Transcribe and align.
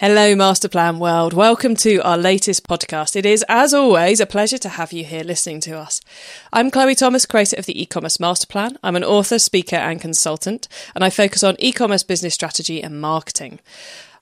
Hello, 0.00 0.32
Masterplan 0.36 0.98
World. 0.98 1.32
Welcome 1.32 1.74
to 1.74 1.98
our 2.02 2.16
latest 2.16 2.68
podcast. 2.68 3.16
It 3.16 3.26
is, 3.26 3.44
as 3.48 3.74
always, 3.74 4.20
a 4.20 4.26
pleasure 4.26 4.58
to 4.58 4.68
have 4.68 4.92
you 4.92 5.02
here 5.02 5.24
listening 5.24 5.58
to 5.62 5.76
us. 5.76 6.00
I'm 6.52 6.70
Chloe 6.70 6.94
Thomas, 6.94 7.26
creator 7.26 7.56
of 7.56 7.66
the 7.66 7.82
e-commerce 7.82 8.18
masterplan. 8.18 8.76
I'm 8.84 8.94
an 8.94 9.02
author, 9.02 9.40
speaker, 9.40 9.74
and 9.74 10.00
consultant, 10.00 10.68
and 10.94 11.02
I 11.02 11.10
focus 11.10 11.42
on 11.42 11.56
e-commerce 11.58 12.04
business 12.04 12.32
strategy 12.32 12.80
and 12.80 13.00
marketing. 13.00 13.58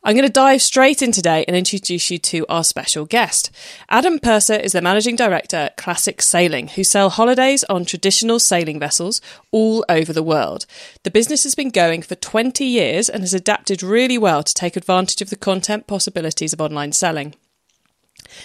I'm 0.07 0.15
going 0.15 0.25
to 0.25 0.33
dive 0.33 0.63
straight 0.63 1.03
in 1.03 1.11
today 1.11 1.45
and 1.49 1.57
introduce 1.57 2.13
you 2.13 2.19
to 2.19 2.47
our 2.49 2.63
special 2.63 3.07
guest. 3.07 3.51
Adam 3.89 4.21
Purser 4.21 4.55
is 4.55 4.71
the 4.71 4.81
managing 4.81 5.17
director 5.17 5.57
at 5.57 5.77
Classic 5.77 6.23
Sailing, 6.23 6.69
who 6.69 6.85
sell 6.85 7.11
holidays 7.11 7.65
on 7.65 7.85
traditional 7.85 8.39
sailing 8.39 8.79
vessels 8.79 9.21
all 9.51 9.85
over 9.89 10.13
the 10.13 10.23
world. 10.23 10.65
The 11.03 11.11
business 11.11 11.43
has 11.43 11.57
been 11.57 11.71
going 11.71 12.03
for 12.03 12.15
20 12.15 12.65
years 12.65 13.09
and 13.09 13.25
has 13.25 13.35
adapted 13.35 13.83
really 13.83 14.17
well 14.17 14.45
to 14.45 14.55
take 14.55 14.77
advantage 14.77 15.23
of 15.23 15.31
the 15.31 15.35
content 15.35 15.89
possibilities 15.89 16.53
of 16.53 16.61
online 16.61 16.93
selling. 16.93 17.35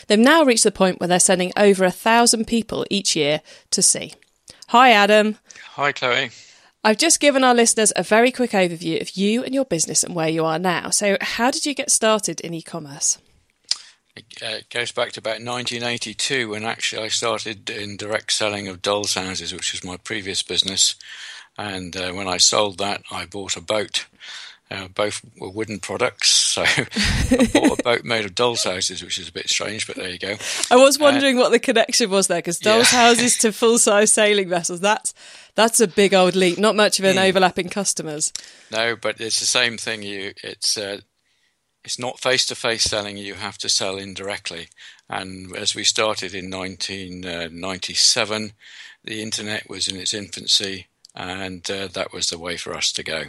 They've 0.08 0.18
now 0.18 0.44
reached 0.44 0.64
the 0.64 0.72
point 0.72 1.00
where 1.00 1.10
they're 1.10 1.20
sending 1.20 1.52
over 1.56 1.86
a 1.86 1.92
thousand 1.92 2.48
people 2.48 2.88
each 2.90 3.16
year 3.16 3.42
to 3.70 3.84
sea. 3.84 4.16
Hi, 4.70 4.90
Adam. 4.90 5.38
Hi, 5.76 5.92
Chloe. 5.92 6.32
I've 6.84 6.98
just 6.98 7.20
given 7.20 7.44
our 7.44 7.54
listeners 7.54 7.94
a 7.96 8.02
very 8.02 8.32
quick 8.32 8.52
overview 8.52 9.00
of 9.02 9.12
you 9.12 9.44
and 9.44 9.54
your 9.54 9.66
business 9.66 10.04
and 10.04 10.16
where 10.16 10.30
you 10.30 10.44
are 10.46 10.58
now. 10.58 10.90
So, 10.90 11.18
how 11.22 11.52
did 11.52 11.66
you 11.66 11.76
get 11.76 11.92
started 11.92 12.42
in 12.42 12.56
e 12.56 12.64
commerce? 12.64 13.20
It 14.16 14.26
uh, 14.44 14.58
goes 14.70 14.92
back 14.92 15.12
to 15.14 15.20
about 15.20 15.44
1982 15.44 16.50
when 16.50 16.66
actually 16.66 17.04
I 17.04 17.08
started 17.10 17.70
in 17.70 17.98
direct 17.98 18.34
selling 18.34 18.68
of 18.68 18.82
dolls' 18.82 19.14
houses, 19.14 19.54
which 19.54 19.72
was 19.72 19.84
my 19.84 19.98
previous 19.98 20.42
business. 20.42 20.96
And 21.58 21.96
uh, 21.96 22.12
when 22.14 22.28
I 22.28 22.38
sold 22.38 22.80
that, 22.80 23.04
I 23.12 23.26
bought 23.26 23.56
a 23.56 23.62
boat. 23.62 24.08
Uh, 24.72 24.88
both 24.88 25.22
were 25.38 25.50
wooden 25.50 25.80
products, 25.80 26.30
so 26.52 26.64
I 26.66 27.50
bought 27.54 27.80
a 27.80 27.84
boat 27.84 28.04
made 28.04 28.26
of 28.26 28.36
dolls' 28.36 28.66
houses, 28.66 29.02
which 29.02 29.18
is 29.18 29.30
a 29.30 29.32
bit 29.32 29.50
strange, 29.50 29.88
but 29.88 29.96
there 29.96 30.10
you 30.10 30.20
go. 30.20 30.36
I 30.70 30.76
was 30.76 31.00
wondering 31.00 31.38
what 31.38 31.52
the 31.52 31.60
connection 31.60 32.10
was 32.10 32.28
there, 32.28 32.40
because 32.40 32.60
dolls' 32.60 32.92
yeah. 32.92 33.08
houses 33.08 33.38
to 33.40 33.52
full-size 33.54 34.12
sailing 34.12 34.50
vessels—that's 34.50 35.14
that's 35.56 35.80
a 35.80 35.88
big 35.88 36.14
old 36.14 36.36
leap. 36.36 36.58
Not 36.58 36.76
much 36.76 37.00
of 37.00 37.06
an 37.06 37.16
mm. 37.16 37.30
overlap 37.30 37.58
in 37.58 37.70
customers. 37.70 38.34
No, 38.72 38.96
but 38.96 39.22
it's 39.22 39.40
the 39.40 39.46
same 39.46 39.78
thing. 39.78 40.04
You, 40.04 40.34
it's 40.44 40.78
uh, 40.78 41.00
it's 41.84 41.98
not 41.98 42.20
face 42.20 42.46
to 42.48 42.56
face 42.56 42.84
selling. 42.84 43.18
You 43.18 43.36
have 43.36 43.58
to 43.60 43.70
sell 43.70 43.98
indirectly. 43.98 44.68
And 45.10 45.56
as 45.56 45.76
we 45.76 45.84
started 45.84 46.34
in 46.34 46.50
1997, 46.50 48.44
uh, 48.44 48.50
the 49.04 49.22
internet 49.22 49.70
was 49.70 49.88
in 49.88 49.98
its 49.98 50.14
infancy, 50.14 50.88
and 51.16 51.70
uh, 51.70 51.88
that 51.88 52.14
was 52.14 52.30
the 52.30 52.40
way 52.40 52.58
for 52.58 52.74
us 52.74 52.92
to 52.94 53.04
go. 53.04 53.24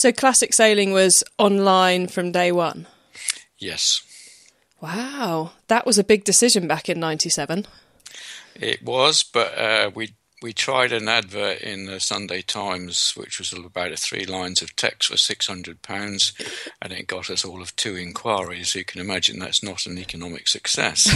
So, 0.00 0.12
classic 0.12 0.54
sailing 0.54 0.92
was 0.92 1.22
online 1.36 2.06
from 2.08 2.32
day 2.32 2.52
one. 2.52 2.86
Yes. 3.58 4.00
Wow, 4.80 5.50
that 5.68 5.84
was 5.84 5.98
a 5.98 6.04
big 6.04 6.24
decision 6.24 6.66
back 6.66 6.88
in 6.88 6.98
'97. 6.98 7.66
It 8.54 8.82
was, 8.82 9.22
but 9.22 9.58
uh, 9.58 9.90
we 9.94 10.14
we 10.40 10.54
tried 10.54 10.92
an 10.92 11.06
advert 11.06 11.60
in 11.60 11.84
the 11.84 12.00
Sunday 12.00 12.40
Times, 12.40 13.12
which 13.14 13.38
was 13.38 13.52
about 13.52 13.98
three 13.98 14.24
lines 14.24 14.62
of 14.62 14.74
text 14.74 15.10
for 15.10 15.18
six 15.18 15.46
hundred 15.46 15.82
pounds, 15.82 16.32
and 16.80 16.94
it 16.94 17.06
got 17.06 17.28
us 17.28 17.44
all 17.44 17.60
of 17.60 17.76
two 17.76 17.94
inquiries. 17.94 18.74
You 18.74 18.86
can 18.86 19.02
imagine 19.02 19.38
that's 19.38 19.62
not 19.62 19.84
an 19.84 19.98
economic 19.98 20.48
success. 20.48 21.12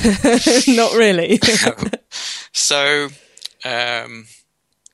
not 0.68 0.92
really. 0.92 1.40
so 2.52 3.08
um, 3.64 4.26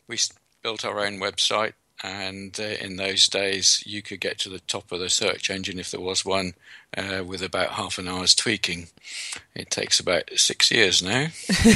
we 0.07 0.17
built 0.63 0.85
our 0.85 1.05
own 1.05 1.19
website, 1.19 1.73
and 2.03 2.59
uh, 2.59 2.63
in 2.63 2.97
those 2.97 3.29
days 3.29 3.83
you 3.87 4.03
could 4.03 4.21
get 4.21 4.39
to 4.39 4.49
the 4.49 4.61
top 4.61 4.91
of 4.93 5.01
the 5.01 5.11
search 5.11 5.51
engine 5.51 5.79
if 5.79 5.91
there 5.91 6.01
was 6.01 6.25
one 6.25 6.55
uh, 6.97 7.23
with 7.25 7.43
about 7.43 7.71
half 7.71 7.99
an 7.99 8.09
hour's 8.09 8.35
tweaking. 8.35 8.89
It 9.55 9.71
takes 9.71 10.01
about 10.01 10.31
six 10.37 10.71
years 10.71 11.03
now. 11.03 11.29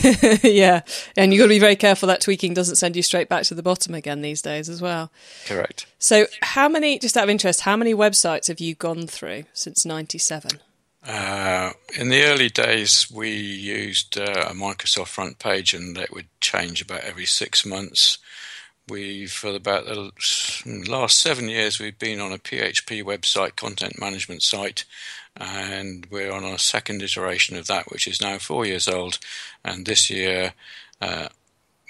yeah, 0.42 0.82
and 1.16 1.32
you've 1.32 1.40
got 1.40 1.46
to 1.46 1.48
be 1.48 1.58
very 1.58 1.76
careful 1.76 2.06
that 2.08 2.20
tweaking 2.20 2.54
doesn't 2.54 2.76
send 2.76 2.96
you 2.96 3.02
straight 3.02 3.28
back 3.28 3.44
to 3.44 3.54
the 3.54 3.62
bottom 3.62 3.94
again 3.94 4.22
these 4.22 4.42
days 4.42 4.68
as 4.68 4.80
well. 4.80 5.10
Correct. 5.46 5.86
So, 5.98 6.26
how 6.42 6.68
many, 6.68 6.98
just 6.98 7.16
out 7.16 7.24
of 7.24 7.30
interest, 7.30 7.60
how 7.60 7.76
many 7.76 7.94
websites 7.94 8.48
have 8.48 8.60
you 8.60 8.74
gone 8.74 9.06
through 9.06 9.44
since 9.52 9.84
97? 9.84 10.60
Uh, 11.06 11.72
in 11.98 12.08
the 12.08 12.24
early 12.24 12.48
days, 12.48 13.10
we 13.10 13.30
used 13.30 14.18
uh, 14.18 14.46
a 14.48 14.54
Microsoft 14.54 15.08
front 15.08 15.38
page, 15.38 15.74
and 15.74 15.96
that 15.96 16.12
would 16.12 16.28
change 16.40 16.80
about 16.80 17.04
every 17.04 17.26
six 17.26 17.66
months. 17.66 18.18
We, 18.88 19.26
for 19.26 19.54
about 19.54 19.86
the 19.86 20.12
last 20.88 21.18
seven 21.18 21.48
years, 21.48 21.78
we've 21.78 21.98
been 21.98 22.20
on 22.20 22.32
a 22.32 22.38
PHP 22.38 23.02
website 23.02 23.56
content 23.56 23.98
management 23.98 24.42
site, 24.42 24.84
and 25.36 26.06
we're 26.10 26.32
on 26.32 26.44
our 26.44 26.58
second 26.58 27.02
iteration 27.02 27.56
of 27.56 27.66
that, 27.68 27.90
which 27.90 28.06
is 28.06 28.20
now 28.20 28.38
four 28.38 28.66
years 28.66 28.86
old. 28.86 29.18
And 29.64 29.86
this 29.86 30.10
year, 30.10 30.52
uh, 31.00 31.28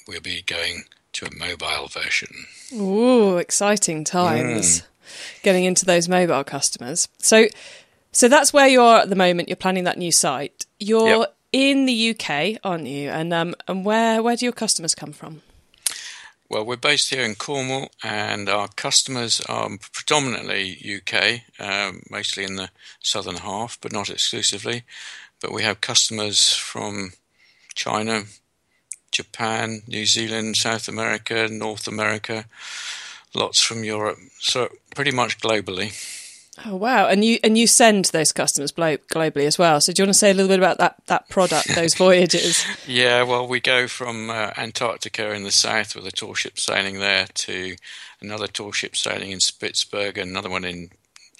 we'll 0.06 0.20
be 0.20 0.42
going 0.42 0.84
to 1.14 1.26
a 1.26 1.34
mobile 1.36 1.88
version. 1.88 2.46
Ooh, 2.72 3.38
exciting 3.38 4.04
times! 4.04 4.80
Mm. 4.80 4.86
Getting 5.42 5.64
into 5.64 5.84
those 5.84 6.08
mobile 6.08 6.44
customers. 6.44 7.08
So, 7.18 7.46
so 8.12 8.28
that's 8.28 8.52
where 8.52 8.68
you 8.68 8.80
are 8.80 9.00
at 9.00 9.10
the 9.10 9.16
moment. 9.16 9.48
You're 9.48 9.56
planning 9.56 9.84
that 9.84 9.98
new 9.98 10.12
site. 10.12 10.64
You're 10.78 11.08
yep. 11.08 11.36
in 11.52 11.86
the 11.86 12.10
UK, 12.10 12.58
aren't 12.64 12.86
you? 12.86 13.10
And 13.10 13.34
um, 13.34 13.54
and 13.66 13.84
where 13.84 14.22
where 14.22 14.36
do 14.36 14.46
your 14.46 14.52
customers 14.52 14.94
come 14.94 15.12
from? 15.12 15.42
Well, 16.50 16.66
we're 16.66 16.76
based 16.76 17.08
here 17.08 17.24
in 17.24 17.36
Cornwall, 17.36 17.88
and 18.02 18.50
our 18.50 18.68
customers 18.68 19.40
are 19.48 19.70
predominantly 19.92 20.76
UK, 20.76 21.40
um, 21.58 22.02
mostly 22.10 22.44
in 22.44 22.56
the 22.56 22.68
southern 23.00 23.36
half, 23.36 23.80
but 23.80 23.92
not 23.92 24.10
exclusively. 24.10 24.82
But 25.40 25.52
we 25.52 25.62
have 25.62 25.80
customers 25.80 26.54
from 26.54 27.14
China, 27.74 28.24
Japan, 29.10 29.84
New 29.88 30.04
Zealand, 30.04 30.56
South 30.56 30.86
America, 30.86 31.48
North 31.48 31.88
America, 31.88 32.44
lots 33.34 33.62
from 33.62 33.82
Europe, 33.82 34.18
so 34.38 34.68
pretty 34.94 35.12
much 35.12 35.40
globally. 35.40 35.92
Oh 36.64 36.76
wow! 36.76 37.08
And 37.08 37.24
you 37.24 37.38
and 37.42 37.58
you 37.58 37.66
send 37.66 38.06
those 38.06 38.32
customers 38.32 38.70
globally 38.70 39.46
as 39.46 39.58
well. 39.58 39.80
So 39.80 39.92
do 39.92 40.00
you 40.00 40.06
want 40.06 40.14
to 40.14 40.18
say 40.18 40.30
a 40.30 40.34
little 40.34 40.48
bit 40.48 40.60
about 40.60 40.78
that 40.78 40.96
that 41.06 41.28
product, 41.28 41.74
those 41.74 41.94
voyages? 41.96 42.64
yeah, 42.86 43.22
well, 43.24 43.46
we 43.46 43.58
go 43.58 43.88
from 43.88 44.30
uh, 44.30 44.52
Antarctica 44.56 45.32
in 45.32 45.42
the 45.42 45.50
south 45.50 45.96
with 45.96 46.06
a 46.06 46.12
tour 46.12 46.36
ship 46.36 46.58
sailing 46.58 47.00
there 47.00 47.26
to 47.34 47.76
another 48.20 48.46
tour 48.46 48.72
ship 48.72 48.94
sailing 48.94 49.32
in 49.32 49.40
Spitsbergen, 49.40 50.22
another 50.22 50.48
one 50.48 50.64
in 50.64 50.90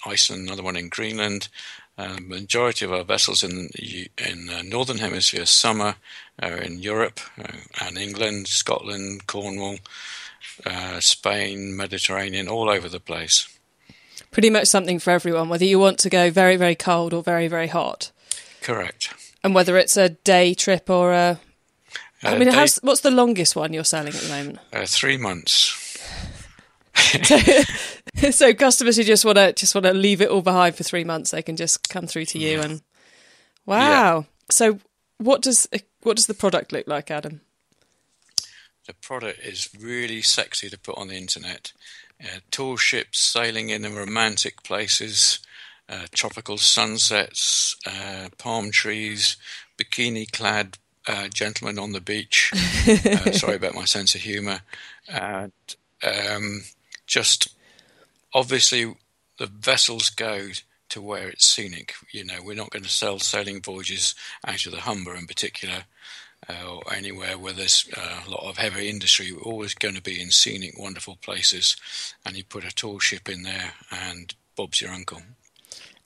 Iceland, 0.05 0.47
another 0.49 0.65
one 0.65 0.77
in 0.77 0.89
Greenland. 0.89 1.49
Uh, 1.97 2.19
majority 2.21 2.85
of 2.85 2.93
our 2.93 3.05
vessels 3.05 3.45
in 3.45 3.71
in 4.19 4.49
uh, 4.49 4.63
northern 4.65 4.99
hemisphere 4.99 5.47
summer 5.47 5.95
are 6.43 6.57
in 6.57 6.81
Europe 6.81 7.21
uh, 7.39 7.59
and 7.87 7.97
England, 7.97 8.49
Scotland, 8.49 9.29
Cornwall, 9.29 9.77
uh, 10.67 10.99
Spain, 10.99 11.77
Mediterranean, 11.77 12.49
all 12.49 12.69
over 12.69 12.89
the 12.89 12.99
place 12.99 13.49
pretty 14.35 14.51
much 14.51 14.67
something 14.67 14.99
for 14.99 15.13
everyone, 15.13 15.49
whether 15.49 15.65
you 15.65 15.79
want 15.79 15.99
to 16.01 16.11
go 16.11 16.31
very, 16.31 16.57
very 16.57 16.75
cold 16.75 17.15
or 17.15 17.23
very, 17.23 17.49
very 17.49 17.69
hot. 17.69 18.11
Correct. 18.61 19.15
And 19.43 19.55
whether 19.55 19.79
it's 19.79 19.97
a 19.97 20.11
day 20.11 20.53
trip 20.53 20.91
or 20.91 21.13
a. 21.13 21.41
I 22.23 22.35
uh, 22.35 22.39
mean, 22.39 22.51
day, 22.51 22.67
what's 22.83 23.01
the 23.01 23.11
longest 23.11 23.55
one 23.55 23.73
you're 23.73 23.85
selling 23.85 24.09
at 24.09 24.21
the 24.21 24.29
moment? 24.29 24.59
Uh, 24.73 24.87
three 24.87 25.17
months. 25.17 25.81
so, 26.95 27.39
so, 28.31 28.55
customers 28.55 28.97
who 28.97 29.05
just 29.05 29.25
want 29.25 29.37
to 29.37 29.53
just 29.53 29.75
want 29.75 29.85
to 29.85 29.93
leave 29.93 30.21
it 30.21 30.31
all 30.31 30.43
behind 30.43 30.75
for 30.75 30.83
three 30.85 31.05
months, 31.05 31.31
they 31.31 31.43
can 31.43 31.57
just 31.57 31.89
come 31.89 32.07
through 32.07 32.27
to 32.27 32.39
you 32.39 32.61
and. 32.61 32.83
Wow. 33.67 33.79
Yeah. 33.79 34.23
So, 34.51 34.79
what 35.19 35.43
does 35.43 35.69
what 36.03 36.17
does 36.17 36.27
the 36.27 36.35
product 36.35 36.73
look 36.73 36.87
like, 36.89 37.11
Adam? 37.11 37.41
The 38.87 38.95
product 38.95 39.41
is 39.41 39.69
really 39.79 40.23
sexy 40.23 40.69
to 40.69 40.79
put 40.79 40.99
on 40.99 41.09
the 41.09 41.17
internet 41.17 41.73
uh, 42.25 42.41
tall 42.51 42.77
ships 42.77 43.21
sailing 43.21 43.71
in 43.71 43.83
the 43.83 43.91
romantic 43.91 44.63
places, 44.63 45.41
uh, 45.89 46.07
tropical 46.15 46.59
sunsets, 46.59 47.77
uh, 47.87 48.29
palm 48.39 48.71
trees, 48.71 49.37
bikini 49.79 50.31
clad 50.31 50.79
uh, 51.07 51.29
gentlemen 51.29 51.79
on 51.79 51.93
the 51.93 52.01
beach. 52.01 52.53
Uh, 52.87 53.33
sorry 53.33 53.57
about 53.57 53.75
my 53.75 53.87
sense 53.87 54.15
of 54.15 54.21
humour. 54.21 54.61
And 55.09 55.53
um, 56.03 56.65
just 57.07 57.49
obviously, 58.35 58.95
the 59.39 59.47
vessels 59.47 60.11
go 60.11 60.49
to 60.91 61.01
where 61.01 61.29
it's 61.29 61.49
scenic. 61.49 61.95
You 62.13 62.25
know, 62.25 62.41
we're 62.43 62.57
not 62.57 62.71
going 62.71 62.83
to 62.83 62.91
sell 62.91 63.19
sailing 63.19 63.63
voyages 63.63 64.15
out 64.47 64.67
of 64.67 64.73
the 64.73 64.83
Humber 64.83 65.17
in 65.17 65.27
particular. 65.27 65.85
Uh, 66.49 66.67
or 66.69 66.95
anywhere 66.95 67.39
where 67.39 67.53
there's 67.53 67.89
uh, 67.97 68.21
a 68.27 68.31
lot 68.31 68.49
of 68.49 68.59
heavy 68.59 68.89
industry, 68.89 69.33
we're 69.33 69.41
always 69.41 69.75
going 69.75 69.95
to 69.95 70.03
be 70.03 70.21
in 70.21 70.31
scenic, 70.31 70.79
wonderful 70.79 71.17
places. 71.17 71.77
And 72.25 72.37
you 72.37 72.45
put 72.45 72.65
a 72.65 72.75
tall 72.75 72.99
ship 72.99 73.29
in 73.29 73.43
there, 73.43 73.75
and 73.91 74.35
Bob's 74.57 74.81
your 74.81 74.91
uncle. 74.91 75.23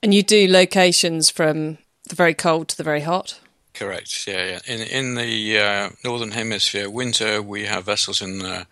And 0.02 0.14
you 0.14 0.22
do 0.22 0.48
locations 0.48 1.30
from 1.30 1.78
the 2.08 2.14
very 2.14 2.34
cold 2.34 2.68
to 2.68 2.76
the 2.76 2.84
very 2.84 3.00
hot. 3.00 3.40
Correct. 3.74 4.26
Yeah, 4.26 4.44
yeah. 4.44 4.60
In 4.66 4.80
in 4.80 5.14
the 5.14 5.58
uh, 5.58 5.90
northern 6.04 6.32
hemisphere, 6.32 6.90
winter 6.90 7.40
we 7.40 7.64
have 7.64 7.84
vessels 7.84 8.20
in 8.20 8.42
uh, 8.42 8.64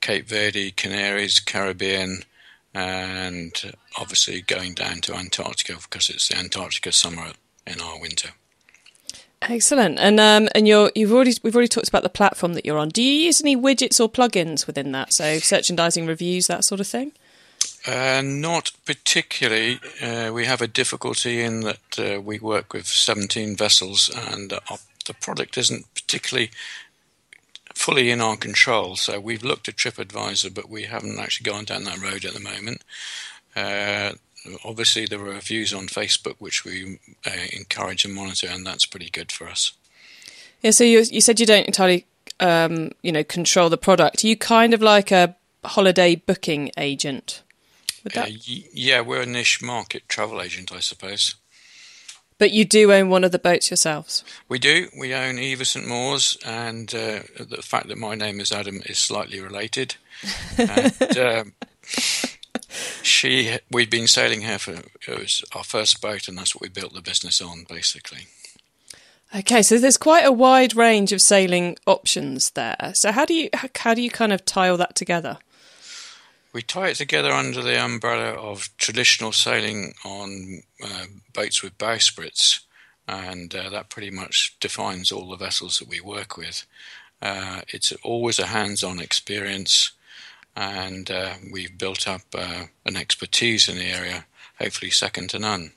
Cape 0.00 0.26
Verde, 0.28 0.72
Canaries, 0.72 1.38
Caribbean, 1.38 2.22
and 2.74 3.72
obviously 3.98 4.40
going 4.40 4.74
down 4.74 5.00
to 5.02 5.14
Antarctica 5.14 5.74
because 5.74 6.10
it's 6.10 6.28
the 6.28 6.36
Antarctica 6.36 6.92
summer 6.92 7.32
in 7.66 7.80
our 7.80 8.00
winter. 8.00 8.30
Excellent. 9.42 9.98
And 9.98 10.18
um, 10.18 10.48
and 10.54 10.66
you're 10.66 10.90
you've 10.94 11.12
already 11.12 11.34
we've 11.42 11.54
already 11.54 11.68
talked 11.68 11.88
about 11.88 12.02
the 12.02 12.08
platform 12.08 12.54
that 12.54 12.66
you're 12.66 12.78
on. 12.78 12.88
Do 12.88 13.02
you 13.02 13.12
use 13.12 13.40
any 13.40 13.56
widgets 13.56 14.00
or 14.00 14.08
plugins 14.08 14.66
within 14.66 14.92
that? 14.92 15.12
So 15.12 15.38
merchandising 15.50 16.06
reviews, 16.06 16.46
that 16.48 16.64
sort 16.64 16.80
of 16.80 16.86
thing. 16.86 17.12
Uh, 17.86 18.22
not 18.24 18.72
particularly. 18.84 19.78
Uh, 20.02 20.30
we 20.32 20.44
have 20.44 20.60
a 20.60 20.66
difficulty 20.66 21.40
in 21.40 21.60
that 21.60 21.98
uh, 21.98 22.20
we 22.20 22.38
work 22.38 22.72
with 22.72 22.86
17 22.86 23.56
vessels, 23.56 24.10
and 24.14 24.52
uh, 24.52 24.76
the 25.06 25.14
product 25.14 25.56
isn't 25.56 25.86
particularly 25.94 26.50
fully 27.74 28.10
in 28.10 28.20
our 28.20 28.36
control. 28.36 28.96
So 28.96 29.20
we've 29.20 29.44
looked 29.44 29.68
at 29.68 29.76
TripAdvisor, 29.76 30.52
but 30.52 30.68
we 30.68 30.84
haven't 30.84 31.18
actually 31.18 31.50
gone 31.50 31.64
down 31.64 31.84
that 31.84 32.02
road 32.02 32.24
at 32.24 32.34
the 32.34 32.40
moment. 32.40 32.82
Obviously, 34.64 35.06
there 35.06 35.20
are 35.20 35.24
reviews 35.24 35.72
on 35.72 35.86
Facebook 35.86 36.36
which 36.38 36.64
we 36.64 36.98
uh, 37.26 37.30
encourage 37.52 38.04
and 38.04 38.14
monitor, 38.14 38.48
and 38.48 38.66
that's 38.66 38.86
pretty 38.86 39.10
good 39.10 39.32
for 39.32 39.48
us. 39.48 39.72
Yeah. 40.62 40.72
So 40.72 40.84
you 40.84 41.04
you 41.10 41.20
said 41.20 41.40
you 41.40 41.46
don't 41.46 41.66
entirely 41.66 42.06
um, 42.40 42.92
you 43.02 43.12
know 43.12 43.24
control 43.24 43.68
the 43.68 43.78
product. 43.78 44.24
Are 44.24 44.28
you 44.28 44.36
kind 44.36 44.74
of 44.74 44.82
like 44.82 45.10
a 45.10 45.36
holiday 45.64 46.14
booking 46.14 46.70
agent? 46.76 47.42
Uh, 48.16 48.26
yeah, 48.28 49.00
we're 49.00 49.22
a 49.22 49.26
niche 49.26 49.60
market 49.60 50.08
travel 50.08 50.40
agent, 50.40 50.72
I 50.72 50.80
suppose. 50.80 51.34
But 52.38 52.52
you 52.52 52.64
do 52.64 52.92
own 52.92 53.08
one 53.08 53.24
of 53.24 53.32
the 53.32 53.38
boats 53.38 53.68
yourselves. 53.68 54.22
We 54.48 54.60
do. 54.60 54.88
We 54.96 55.12
own 55.12 55.38
Eve 55.38 55.60
of 55.60 55.66
St 55.66 55.86
Mawes, 55.86 56.38
and 56.46 56.94
uh, 56.94 57.20
the 57.36 57.62
fact 57.62 57.88
that 57.88 57.98
my 57.98 58.14
name 58.14 58.38
is 58.40 58.52
Adam 58.52 58.80
is 58.86 58.98
slightly 58.98 59.40
related. 59.40 59.96
and, 60.58 61.18
um, 61.18 61.52
she, 63.02 63.58
we've 63.70 63.90
been 63.90 64.06
sailing 64.06 64.42
here 64.42 64.58
for 64.58 64.72
it 64.72 65.18
was 65.18 65.44
our 65.54 65.64
first 65.64 66.00
boat, 66.00 66.28
and 66.28 66.36
that's 66.36 66.54
what 66.54 66.62
we 66.62 66.68
built 66.68 66.94
the 66.94 67.00
business 67.00 67.40
on, 67.40 67.64
basically. 67.68 68.26
Okay, 69.34 69.62
so 69.62 69.78
there's 69.78 69.98
quite 69.98 70.24
a 70.24 70.32
wide 70.32 70.74
range 70.74 71.12
of 71.12 71.20
sailing 71.20 71.76
options 71.86 72.50
there. 72.50 72.92
So 72.94 73.12
how 73.12 73.26
do 73.26 73.34
you 73.34 73.50
how 73.52 73.92
do 73.92 74.00
you 74.00 74.10
kind 74.10 74.32
of 74.32 74.44
tie 74.44 74.68
all 74.68 74.78
that 74.78 74.94
together? 74.94 75.38
We 76.52 76.62
tie 76.62 76.88
it 76.88 76.96
together 76.96 77.30
under 77.30 77.62
the 77.62 77.82
umbrella 77.82 78.32
of 78.32 78.70
traditional 78.78 79.32
sailing 79.32 79.92
on 80.02 80.62
uh, 80.82 81.04
boats 81.34 81.62
with 81.62 81.76
bowsprits, 81.76 82.60
and 83.06 83.54
uh, 83.54 83.68
that 83.68 83.90
pretty 83.90 84.10
much 84.10 84.56
defines 84.60 85.12
all 85.12 85.28
the 85.28 85.36
vessels 85.36 85.78
that 85.78 85.88
we 85.88 86.00
work 86.00 86.38
with. 86.38 86.66
Uh, 87.20 87.60
it's 87.68 87.92
always 88.02 88.38
a 88.38 88.46
hands 88.46 88.82
on 88.82 88.98
experience, 88.98 89.92
and 90.58 91.08
uh, 91.08 91.34
we've 91.52 91.78
built 91.78 92.08
up 92.08 92.22
uh, 92.34 92.64
an 92.84 92.96
expertise 92.96 93.68
in 93.68 93.76
the 93.76 93.86
area, 93.86 94.26
hopefully 94.58 94.90
second 94.90 95.30
to 95.30 95.38
none. 95.38 95.72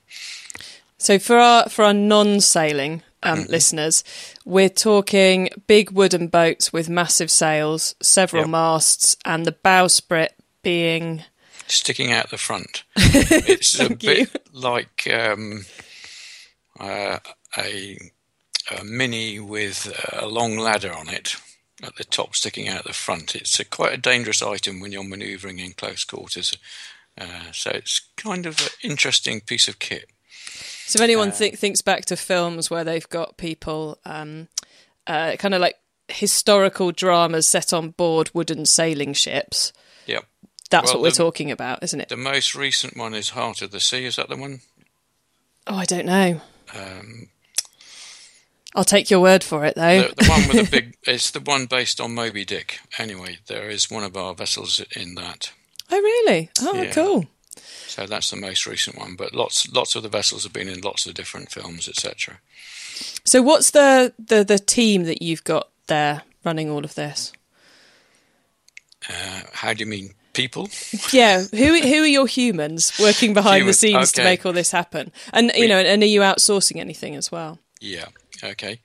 So, 0.98 1.20
for 1.20 1.38
our, 1.38 1.68
for 1.68 1.84
our 1.84 1.94
non 1.94 2.40
sailing 2.40 3.02
um, 3.22 3.40
mm-hmm. 3.40 3.52
listeners, 3.52 4.02
we're 4.44 4.68
talking 4.68 5.50
big 5.68 5.92
wooden 5.92 6.26
boats 6.26 6.72
with 6.72 6.88
massive 6.88 7.30
sails, 7.30 7.94
several 8.02 8.42
yep. 8.42 8.50
masts, 8.50 9.16
and 9.24 9.46
the 9.46 9.52
bowsprit 9.52 10.30
being 10.62 11.22
sticking 11.68 12.10
out 12.10 12.30
the 12.30 12.38
front. 12.38 12.82
it's 12.96 13.78
a 13.78 13.88
bit 13.88 14.00
you. 14.02 14.26
like 14.52 15.08
um, 15.12 15.64
uh, 16.80 17.18
a, 17.56 17.98
a, 18.76 18.84
mini 18.84 19.38
with 19.38 19.92
a 20.12 20.26
long 20.26 20.58
ladder 20.58 20.92
on 20.92 21.08
it 21.08 21.36
at 21.82 21.96
the 21.96 22.04
top, 22.04 22.34
sticking 22.34 22.68
out 22.68 22.84
the 22.84 22.92
front. 22.92 23.34
It's 23.34 23.58
a, 23.58 23.64
quite 23.64 23.92
a 23.92 23.98
dangerous 23.98 24.42
item 24.42 24.80
when 24.80 24.92
you're 24.92 25.04
manoeuvring 25.04 25.58
in 25.58 25.72
close 25.72 26.04
quarters. 26.04 26.56
Uh, 27.18 27.52
so 27.52 27.70
it's 27.70 28.00
kind 28.16 28.46
of 28.46 28.60
an 28.60 28.90
interesting 28.90 29.40
piece 29.40 29.68
of 29.68 29.78
kit. 29.78 30.06
So 30.86 30.98
if 30.98 31.02
anyone 31.02 31.28
uh, 31.28 31.32
th- 31.32 31.56
thinks 31.56 31.82
back 31.82 32.04
to 32.06 32.16
films 32.16 32.70
where 32.70 32.84
they've 32.84 33.08
got 33.08 33.36
people 33.36 33.98
um, 34.04 34.48
uh, 35.06 35.36
kind 35.38 35.54
of 35.54 35.60
like 35.60 35.76
historical 36.08 36.92
dramas 36.92 37.48
set 37.48 37.72
on 37.72 37.90
board 37.90 38.30
wooden 38.34 38.66
sailing 38.66 39.12
ships. 39.12 39.72
Yep. 40.06 40.26
That's 40.70 40.92
well, 40.92 41.02
what 41.02 41.02
we're 41.02 41.10
talking 41.10 41.50
about, 41.50 41.82
isn't 41.82 42.00
it? 42.00 42.08
The 42.08 42.16
most 42.16 42.54
recent 42.54 42.96
one 42.96 43.14
is 43.14 43.30
Heart 43.30 43.62
of 43.62 43.70
the 43.70 43.80
Sea. 43.80 44.06
Is 44.06 44.16
that 44.16 44.28
the 44.28 44.36
one? 44.36 44.60
Oh, 45.66 45.76
I 45.76 45.84
don't 45.84 46.06
know. 46.06 46.40
Um, 46.74 47.28
I'll 48.74 48.84
take 48.84 49.10
your 49.10 49.20
word 49.20 49.44
for 49.44 49.64
it, 49.64 49.74
though. 49.74 50.02
The, 50.02 50.14
the 50.16 50.28
one 50.28 50.48
with 50.48 50.70
the 50.70 50.70
big, 50.80 50.96
it's 51.02 51.30
the 51.30 51.40
one 51.40 51.66
based 51.66 52.00
on 52.00 52.14
Moby 52.14 52.44
Dick. 52.44 52.80
Anyway, 52.98 53.38
there 53.46 53.68
is 53.68 53.90
one 53.90 54.04
of 54.04 54.16
our 54.16 54.34
vessels 54.34 54.82
in 54.96 55.14
that. 55.16 55.52
Oh, 55.90 56.00
really? 56.00 56.50
Oh, 56.60 56.74
yeah. 56.74 56.90
cool. 56.92 57.26
So 57.86 58.06
that's 58.06 58.30
the 58.30 58.36
most 58.38 58.66
recent 58.66 58.96
one, 58.96 59.14
but 59.16 59.34
lots, 59.34 59.70
lots 59.70 59.94
of 59.94 60.02
the 60.02 60.08
vessels 60.08 60.44
have 60.44 60.52
been 60.52 60.68
in 60.68 60.80
lots 60.80 61.06
of 61.06 61.12
different 61.12 61.50
films, 61.50 61.86
etc. 61.88 62.38
So, 63.24 63.42
what's 63.42 63.70
the, 63.72 64.14
the 64.18 64.44
the 64.44 64.58
team 64.58 65.04
that 65.04 65.20
you've 65.20 65.44
got 65.44 65.68
there 65.88 66.22
running 66.44 66.70
all 66.70 66.84
of 66.84 66.94
this? 66.94 67.32
Uh, 69.08 69.42
how 69.52 69.74
do 69.74 69.84
you 69.84 69.90
mean? 69.90 70.14
people. 70.32 70.68
yeah, 71.12 71.42
who 71.42 71.80
who 71.80 72.02
are 72.02 72.06
your 72.06 72.26
humans 72.26 72.92
working 73.00 73.34
behind 73.34 73.68
the 73.68 73.72
scenes 73.72 74.12
okay. 74.12 74.22
to 74.22 74.24
make 74.24 74.46
all 74.46 74.52
this 74.52 74.70
happen? 74.70 75.12
And 75.32 75.52
you 75.54 75.62
we, 75.62 75.68
know, 75.68 75.78
and 75.78 76.02
are 76.02 76.06
you 76.06 76.20
outsourcing 76.20 76.76
anything 76.76 77.16
as 77.16 77.30
well? 77.30 77.58
Yeah. 77.80 78.06
Okay. 78.42 78.80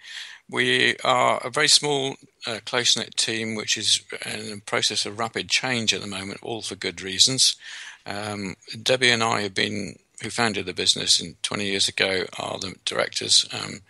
We 0.49 0.95
are 1.03 1.41
a 1.43 1.49
very 1.49 1.67
small, 1.67 2.15
uh, 2.45 2.59
close 2.65 2.95
knit 2.95 3.17
team, 3.17 3.55
which 3.55 3.77
is 3.77 4.01
in 4.25 4.49
the 4.49 4.61
process 4.65 5.05
of 5.05 5.19
rapid 5.19 5.49
change 5.49 5.93
at 5.93 6.01
the 6.01 6.07
moment, 6.07 6.39
all 6.41 6.61
for 6.61 6.75
good 6.75 7.01
reasons. 7.01 7.55
Um, 8.05 8.55
Debbie 8.81 9.09
and 9.09 9.23
I 9.23 9.41
have 9.41 9.53
been, 9.53 9.99
who 10.21 10.29
founded 10.29 10.65
the 10.65 10.73
business 10.73 11.19
in 11.19 11.35
20 11.41 11.65
years 11.65 11.87
ago, 11.89 12.25
are 12.39 12.59
the 12.59 12.75
directors. 12.85 13.45
Um, 13.51 13.81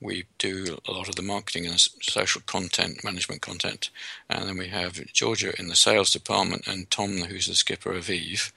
we 0.00 0.24
do 0.38 0.78
a 0.86 0.92
lot 0.92 1.08
of 1.08 1.16
the 1.16 1.22
marketing 1.22 1.66
and 1.66 1.78
social 1.78 2.40
content, 2.46 3.02
management 3.04 3.42
content. 3.42 3.90
And 4.30 4.48
then 4.48 4.56
we 4.56 4.68
have 4.68 5.04
Georgia 5.12 5.52
in 5.58 5.68
the 5.68 5.76
sales 5.76 6.12
department 6.12 6.66
and 6.66 6.90
Tom, 6.90 7.18
who's 7.18 7.48
the 7.48 7.54
skipper 7.54 7.92
of 7.92 8.08
Eve. 8.08 8.52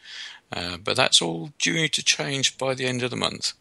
Uh, 0.53 0.77
but 0.77 0.95
that's 0.95 1.21
all 1.21 1.51
due 1.57 1.87
to 1.87 2.03
change 2.03 2.57
by 2.57 2.75
the 2.75 2.85
end 2.85 3.01
of 3.03 3.09
the 3.09 3.17
month. 3.17 3.53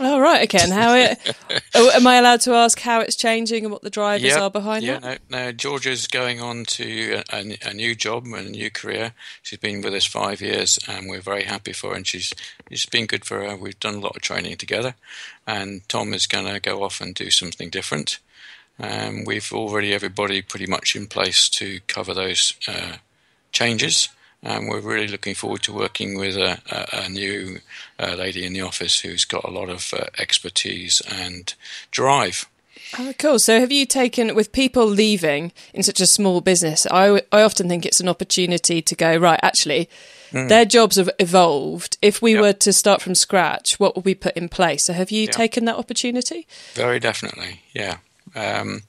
Oh 0.00 0.18
right, 0.18 0.42
okay. 0.44 0.62
And 0.62 0.72
how 0.72 0.94
it? 0.94 1.36
oh, 1.74 1.90
am 1.90 2.06
I 2.06 2.16
allowed 2.16 2.40
to 2.42 2.52
ask 2.52 2.80
how 2.80 3.00
it's 3.00 3.14
changing 3.14 3.64
and 3.64 3.72
what 3.72 3.82
the 3.82 3.90
drivers 3.90 4.24
yep. 4.24 4.40
are 4.40 4.50
behind 4.50 4.82
it? 4.82 4.88
yeah, 4.88 4.98
that? 4.98 5.20
no, 5.30 5.44
no. 5.44 5.52
Georgia's 5.52 6.06
going 6.08 6.40
on 6.40 6.64
to 6.64 7.22
a, 7.32 7.36
a, 7.36 7.58
a, 7.70 7.74
new 7.74 7.94
job 7.94 8.24
and 8.24 8.48
a 8.48 8.50
new 8.50 8.70
career. 8.70 9.12
She's 9.42 9.60
been 9.60 9.82
with 9.82 9.94
us 9.94 10.04
five 10.04 10.40
years, 10.40 10.78
and 10.88 11.08
we're 11.08 11.20
very 11.20 11.44
happy 11.44 11.72
for 11.72 11.90
her. 11.90 11.96
And 11.96 12.06
she's 12.06 12.34
it's 12.70 12.86
been 12.86 13.06
good 13.06 13.24
for 13.24 13.40
her. 13.40 13.56
We've 13.56 13.78
done 13.78 13.94
a 13.94 14.00
lot 14.00 14.16
of 14.16 14.22
training 14.22 14.56
together, 14.56 14.96
and 15.46 15.88
Tom 15.88 16.12
is 16.12 16.26
going 16.26 16.46
to 16.52 16.58
go 16.58 16.82
off 16.82 17.00
and 17.00 17.14
do 17.14 17.30
something 17.30 17.70
different. 17.70 18.18
Um, 18.80 19.22
we've 19.24 19.52
already 19.52 19.94
everybody 19.94 20.42
pretty 20.42 20.66
much 20.66 20.96
in 20.96 21.06
place 21.06 21.48
to 21.50 21.78
cover 21.86 22.14
those 22.14 22.54
uh, 22.66 22.96
changes 23.52 24.08
and 24.44 24.68
we're 24.68 24.80
really 24.80 25.08
looking 25.08 25.34
forward 25.34 25.62
to 25.62 25.72
working 25.72 26.18
with 26.18 26.36
a, 26.36 26.60
a, 26.70 27.06
a 27.06 27.08
new 27.08 27.58
uh, 27.98 28.14
lady 28.16 28.44
in 28.44 28.52
the 28.52 28.60
office 28.60 29.00
who's 29.00 29.24
got 29.24 29.44
a 29.44 29.50
lot 29.50 29.68
of 29.68 29.92
uh, 29.94 30.04
expertise 30.18 31.00
and 31.10 31.54
drive. 31.90 32.46
Oh, 32.98 33.12
cool. 33.18 33.38
So, 33.38 33.58
have 33.60 33.72
you 33.72 33.86
taken 33.86 34.34
with 34.34 34.52
people 34.52 34.86
leaving 34.86 35.52
in 35.72 35.82
such 35.82 36.00
a 36.00 36.06
small 36.06 36.40
business? 36.40 36.86
I, 36.90 37.22
I 37.32 37.42
often 37.42 37.68
think 37.68 37.86
it's 37.86 38.00
an 38.00 38.08
opportunity 38.08 38.82
to 38.82 38.94
go 38.94 39.16
right. 39.16 39.40
Actually, 39.42 39.88
mm. 40.30 40.48
their 40.48 40.64
jobs 40.64 40.96
have 40.96 41.10
evolved. 41.18 41.96
If 42.02 42.20
we 42.20 42.34
yep. 42.34 42.42
were 42.42 42.52
to 42.52 42.72
start 42.72 43.02
from 43.02 43.14
scratch, 43.14 43.80
what 43.80 43.96
would 43.96 44.04
we 44.04 44.14
put 44.14 44.36
in 44.36 44.48
place? 44.48 44.84
So, 44.84 44.92
have 44.92 45.10
you 45.10 45.22
yep. 45.22 45.32
taken 45.32 45.64
that 45.64 45.76
opportunity? 45.76 46.46
Very 46.74 47.00
definitely. 47.00 47.62
Yeah. 47.72 47.96
Um, 48.36 48.82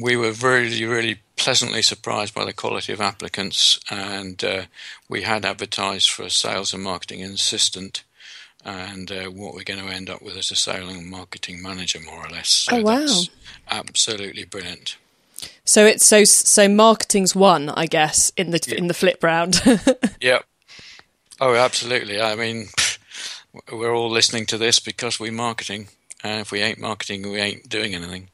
we 0.00 0.16
were 0.16 0.32
really, 0.32 0.84
really 0.84 1.20
pleasantly 1.42 1.82
surprised 1.82 2.32
by 2.34 2.44
the 2.44 2.52
quality 2.52 2.92
of 2.92 3.00
applicants, 3.00 3.80
and 3.90 4.44
uh, 4.44 4.62
we 5.08 5.22
had 5.22 5.44
advertised 5.44 6.08
for 6.08 6.22
a 6.22 6.30
sales 6.30 6.72
and 6.72 6.82
marketing 6.84 7.22
assistant. 7.24 8.04
And 8.64 9.10
uh, 9.10 9.24
what 9.24 9.54
we're 9.54 9.64
going 9.64 9.84
to 9.84 9.92
end 9.92 10.08
up 10.08 10.22
with 10.22 10.36
is 10.36 10.52
a 10.52 10.54
sales 10.54 10.94
and 10.94 11.10
marketing 11.10 11.60
manager, 11.60 11.98
more 11.98 12.24
or 12.24 12.28
less. 12.28 12.48
So 12.48 12.76
oh 12.76 12.82
wow! 12.82 13.22
absolutely 13.68 14.44
brilliant. 14.44 14.96
So 15.64 15.84
it's 15.84 16.06
so 16.06 16.22
so 16.22 16.68
marketing's 16.68 17.34
one, 17.34 17.70
I 17.70 17.86
guess, 17.86 18.30
in 18.36 18.52
the 18.52 18.60
yeah. 18.64 18.76
in 18.76 18.86
the 18.86 18.94
flip 18.94 19.24
round. 19.24 19.60
yeah. 20.20 20.38
Oh, 21.40 21.56
absolutely. 21.56 22.20
I 22.20 22.36
mean, 22.36 22.68
we're 23.72 23.92
all 23.92 24.10
listening 24.10 24.46
to 24.46 24.58
this 24.58 24.78
because 24.78 25.18
we're 25.18 25.32
marketing. 25.32 25.88
And 26.22 26.40
if 26.40 26.52
we 26.52 26.60
ain't 26.60 26.78
marketing, 26.78 27.28
we 27.28 27.38
ain't 27.38 27.68
doing 27.68 27.96
anything. 27.96 28.28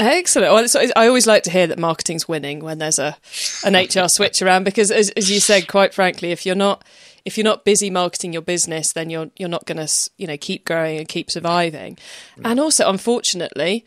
Excellent. 0.00 0.52
Well, 0.52 0.64
it's, 0.64 0.74
I 0.74 1.06
always 1.06 1.26
like 1.26 1.42
to 1.44 1.50
hear 1.50 1.66
that 1.66 1.78
marketing's 1.78 2.26
winning 2.26 2.60
when 2.60 2.78
there's 2.78 2.98
a 2.98 3.16
an 3.64 3.74
HR 3.74 4.08
switch 4.08 4.40
around 4.42 4.64
because, 4.64 4.90
as, 4.90 5.10
as 5.10 5.30
you 5.30 5.40
said, 5.40 5.68
quite 5.68 5.92
frankly, 5.94 6.32
if 6.32 6.46
you're 6.46 6.54
not 6.54 6.84
if 7.24 7.36
you're 7.36 7.44
not 7.44 7.64
busy 7.64 7.90
marketing 7.90 8.32
your 8.32 8.42
business, 8.42 8.92
then 8.92 9.10
you're 9.10 9.30
you're 9.36 9.48
not 9.48 9.66
going 9.66 9.84
to 9.86 10.10
you 10.16 10.26
know 10.26 10.36
keep 10.36 10.64
growing 10.64 10.98
and 10.98 11.08
keep 11.08 11.30
surviving. 11.30 11.98
And 12.42 12.58
also, 12.58 12.88
unfortunately, 12.88 13.84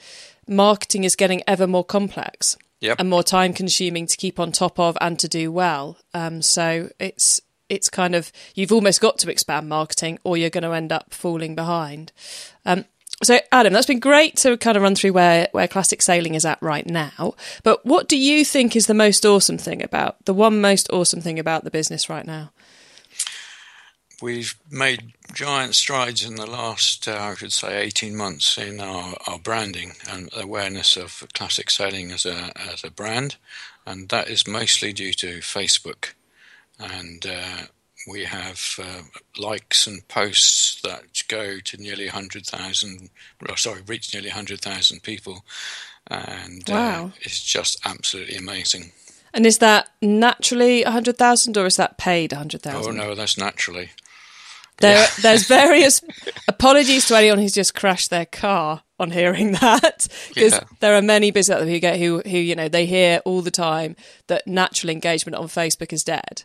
marketing 0.48 1.03
is 1.03 1.15
getting 1.15 1.41
ever 1.48 1.67
more 1.67 1.84
complex 1.84 2.58
Yep. 2.82 2.98
and 3.00 3.10
more 3.10 3.24
time 3.24 3.53
consuming 3.53 4.08
to 4.08 4.17
keep 4.17 4.41
on 4.41 4.51
top 4.51 4.77
of 4.77 4.98
and 5.00 5.17
to 5.20 5.29
do 5.29 5.53
well. 5.53 5.98
Um, 6.13 6.41
so 6.41 6.89
it's 7.00 7.39
it's 7.70 7.89
kind 7.89 8.13
of 8.13 8.32
you've 8.55 8.74
almost 8.74 9.00
got 9.01 9.17
to 9.20 9.32
expand 9.32 9.70
marketing, 9.70 10.20
or 10.24 10.36
you're 10.38 10.50
going 10.50 10.65
to 10.65 10.74
end 10.74 10.91
up 10.91 11.13
falling 11.13 11.55
behind. 11.55 12.12
Um, 12.65 12.86
so, 13.24 13.39
Adam, 13.51 13.74
that's 13.74 13.88
been 13.88 14.00
great 14.00 14.36
to 14.38 14.58
kind 14.58 14.77
of 14.77 14.84
run 14.84 14.96
through 14.96 15.13
where, 15.13 15.48
where 15.51 15.68
classic 15.68 16.01
sailing 16.01 16.36
is 16.36 16.46
at 16.46 16.62
right 16.62 16.86
now. 16.86 17.36
But 17.63 17.86
what 17.86 18.08
do 18.08 18.18
you 18.18 18.46
think 18.46 18.75
is 18.75 18.88
the 18.88 18.94
most 18.94 19.25
awesome 19.25 19.58
thing 19.58 19.84
about 19.84 20.24
the 20.25 20.34
one 20.34 20.62
most 20.62 20.89
awesome 20.92 21.22
thing 21.22 21.39
about 21.39 21.63
the 21.63 21.72
business 21.72 22.10
right 22.10 22.25
now? 22.25 22.51
We've 24.22 24.56
made 24.72 25.13
giant 25.34 25.75
strides 25.75 26.24
in 26.24 26.36
the 26.36 26.46
last, 26.46 27.08
uh, 27.08 27.18
I 27.20 27.36
should 27.36 27.51
say, 27.51 27.82
18 27.82 28.15
months 28.15 28.58
in 28.58 28.80
our, 28.80 29.15
our 29.27 29.39
branding 29.39 29.94
and 30.10 30.30
awareness 30.34 30.96
of 30.96 31.27
classic 31.34 31.70
sailing 31.70 32.12
as 32.12 32.25
a 32.25 32.53
as 32.72 32.86
a 32.86 32.92
brand, 32.92 33.36
and 33.86 34.08
that 34.10 34.30
is 34.30 34.48
mostly 34.48 34.94
due 34.94 35.13
to 35.13 35.39
Facebook. 35.39 36.13
And 36.80 37.25
uh, 37.25 37.63
we 38.07 38.25
have 38.25 38.79
uh, 38.81 39.01
likes 39.38 39.88
and 39.88 40.07
posts 40.07 40.81
that 40.81 41.24
go 41.27 41.60
to 41.60 41.77
nearly 41.77 42.05
100,000, 42.05 43.10
sorry, 43.55 43.81
reach 43.88 44.13
nearly 44.13 44.29
100,000 44.29 45.03
people, 45.03 45.43
and 46.07 46.69
Wow. 46.69 47.05
uh, 47.05 47.10
it's 47.22 47.41
just 47.41 47.79
absolutely 47.86 48.36
amazing. 48.36 48.91
And 49.33 49.45
is 49.45 49.57
that 49.60 49.89
naturally 50.01 50.83
100,000 50.83 51.57
or 51.57 51.65
is 51.65 51.77
that 51.77 51.98
paid 51.98 52.31
100,000? 52.33 52.86
Oh 52.86 52.91
no, 52.91 53.15
that's 53.15 53.38
naturally. 53.38 53.91
There, 54.79 55.07
there's 55.22 55.48
various 55.48 56.01
apologies 56.48 57.07
to 57.07 57.15
anyone 57.17 57.39
who's 57.39 57.53
just 57.53 57.74
crashed 57.74 58.10
their 58.10 58.25
car 58.25 58.83
on 59.00 59.12
hearing 59.12 59.51
that, 59.62 60.07
because 60.29 60.53
Yeah. 60.53 60.63
there 60.81 60.95
are 60.95 61.01
many 61.01 61.31
business 61.31 61.55
out 61.55 61.60
there 61.63 61.69
who 61.74 61.79
get 61.79 62.00
who 62.00 62.19
who 62.22 62.38
you 62.38 62.55
know 62.55 62.67
they 62.69 62.86
hear 62.86 63.22
all 63.25 63.41
the 63.41 63.51
time 63.51 63.95
that 64.27 64.45
natural 64.48 64.89
engagement 64.91 65.36
on 65.36 65.45
Facebook 65.48 65.93
is 65.93 66.03
dead, 66.03 66.43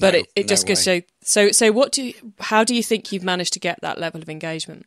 but 0.00 0.14
No, 0.14 0.20
it, 0.20 0.26
it 0.34 0.42
no 0.42 0.48
just 0.48 0.66
goes 0.66 0.84
to 0.84 1.02
so 1.22 1.50
so 1.52 1.72
what 1.72 1.92
do 1.92 2.02
you, 2.02 2.14
how 2.40 2.64
do 2.64 2.74
you 2.74 2.82
think 2.82 3.12
you've 3.12 3.22
managed 3.22 3.52
to 3.54 3.60
get 3.60 3.80
that 3.82 3.98
level 3.98 4.20
of 4.20 4.28
engagement? 4.28 4.86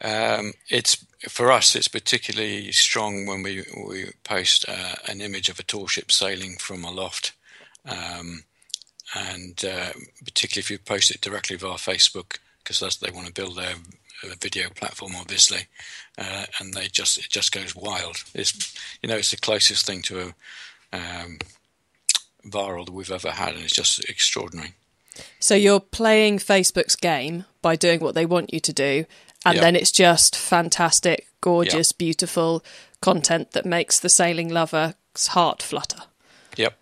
Um, 0.00 0.52
it's 0.68 1.04
for 1.28 1.50
us. 1.50 1.74
It's 1.74 1.88
particularly 1.88 2.70
strong 2.72 3.26
when 3.26 3.42
we 3.42 3.64
we 3.88 4.12
post 4.24 4.64
uh, 4.68 4.94
an 5.08 5.20
image 5.20 5.48
of 5.48 5.58
a 5.58 5.64
tall 5.64 5.86
ship 5.86 6.12
sailing 6.12 6.56
from 6.56 6.84
a 6.84 6.90
loft, 6.90 7.32
um, 7.84 8.44
and 9.14 9.64
uh, 9.64 9.92
particularly 10.24 10.60
if 10.60 10.70
you 10.70 10.78
post 10.78 11.10
it 11.10 11.20
directly 11.20 11.56
via 11.56 11.74
Facebook, 11.74 12.38
because 12.62 12.78
that's 12.78 12.96
they 12.96 13.10
want 13.10 13.26
to 13.26 13.32
build 13.32 13.56
their 13.56 13.74
uh, 14.22 14.34
video 14.40 14.68
platform, 14.70 15.12
obviously, 15.16 15.66
uh, 16.16 16.46
and 16.60 16.74
they 16.74 16.86
just 16.86 17.18
it 17.18 17.28
just 17.28 17.52
goes 17.52 17.74
wild. 17.74 18.18
It's 18.34 18.74
you 19.02 19.08
know 19.08 19.16
it's 19.16 19.32
the 19.32 19.36
closest 19.36 19.86
thing 19.86 20.02
to 20.02 20.20
a 20.20 20.96
um, 20.96 21.38
viral 22.46 22.84
that 22.86 22.92
we've 22.92 23.10
ever 23.10 23.30
had, 23.30 23.54
and 23.54 23.64
it's 23.64 23.74
just 23.74 24.04
extraordinary. 24.08 24.74
So 25.40 25.54
you're 25.54 25.80
playing 25.80 26.38
Facebook's 26.38 26.96
game 26.96 27.44
by 27.62 27.76
doing 27.76 28.00
what 28.00 28.14
they 28.14 28.26
want 28.26 28.52
you 28.52 28.60
to 28.60 28.72
do, 28.72 29.04
and 29.44 29.56
Yeah. 29.56 29.60
then 29.62 29.76
it's 29.76 29.90
just 29.90 30.36
fantastic, 30.36 31.26
gorgeous, 31.40 31.92
beautiful 31.92 32.64
content 33.00 33.52
that 33.52 33.66
makes 33.66 33.98
the 33.98 34.08
sailing 34.10 34.48
lover's 34.48 34.94
heart 35.28 35.62
flutter. 35.62 36.02
Yep. 36.56 36.78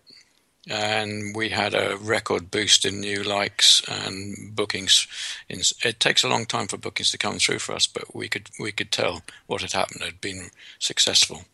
And 0.69 1.35
we 1.35 1.49
had 1.49 1.73
a 1.73 1.95
record 1.97 2.51
boost 2.51 2.83
in 2.85 2.99
new 2.99 3.23
likes 3.23 3.81
and 3.87 4.53
bookings. 4.53 5.07
In, 5.47 5.61
it 5.83 5.99
takes 5.99 6.23
a 6.23 6.27
long 6.27 6.45
time 6.45 6.67
for 6.67 6.77
bookings 6.77 7.11
to 7.11 7.17
come 7.17 7.39
through 7.39 7.59
for 7.59 7.73
us, 7.73 7.87
but 7.87 8.13
we 8.13 8.27
could 8.27 8.49
we 8.59 8.71
could 8.71 8.91
tell 8.91 9.21
what 9.45 9.61
had 9.61 9.71
happened 9.71 10.03
had 10.03 10.19
been 10.19 10.49
successful. 10.77 11.45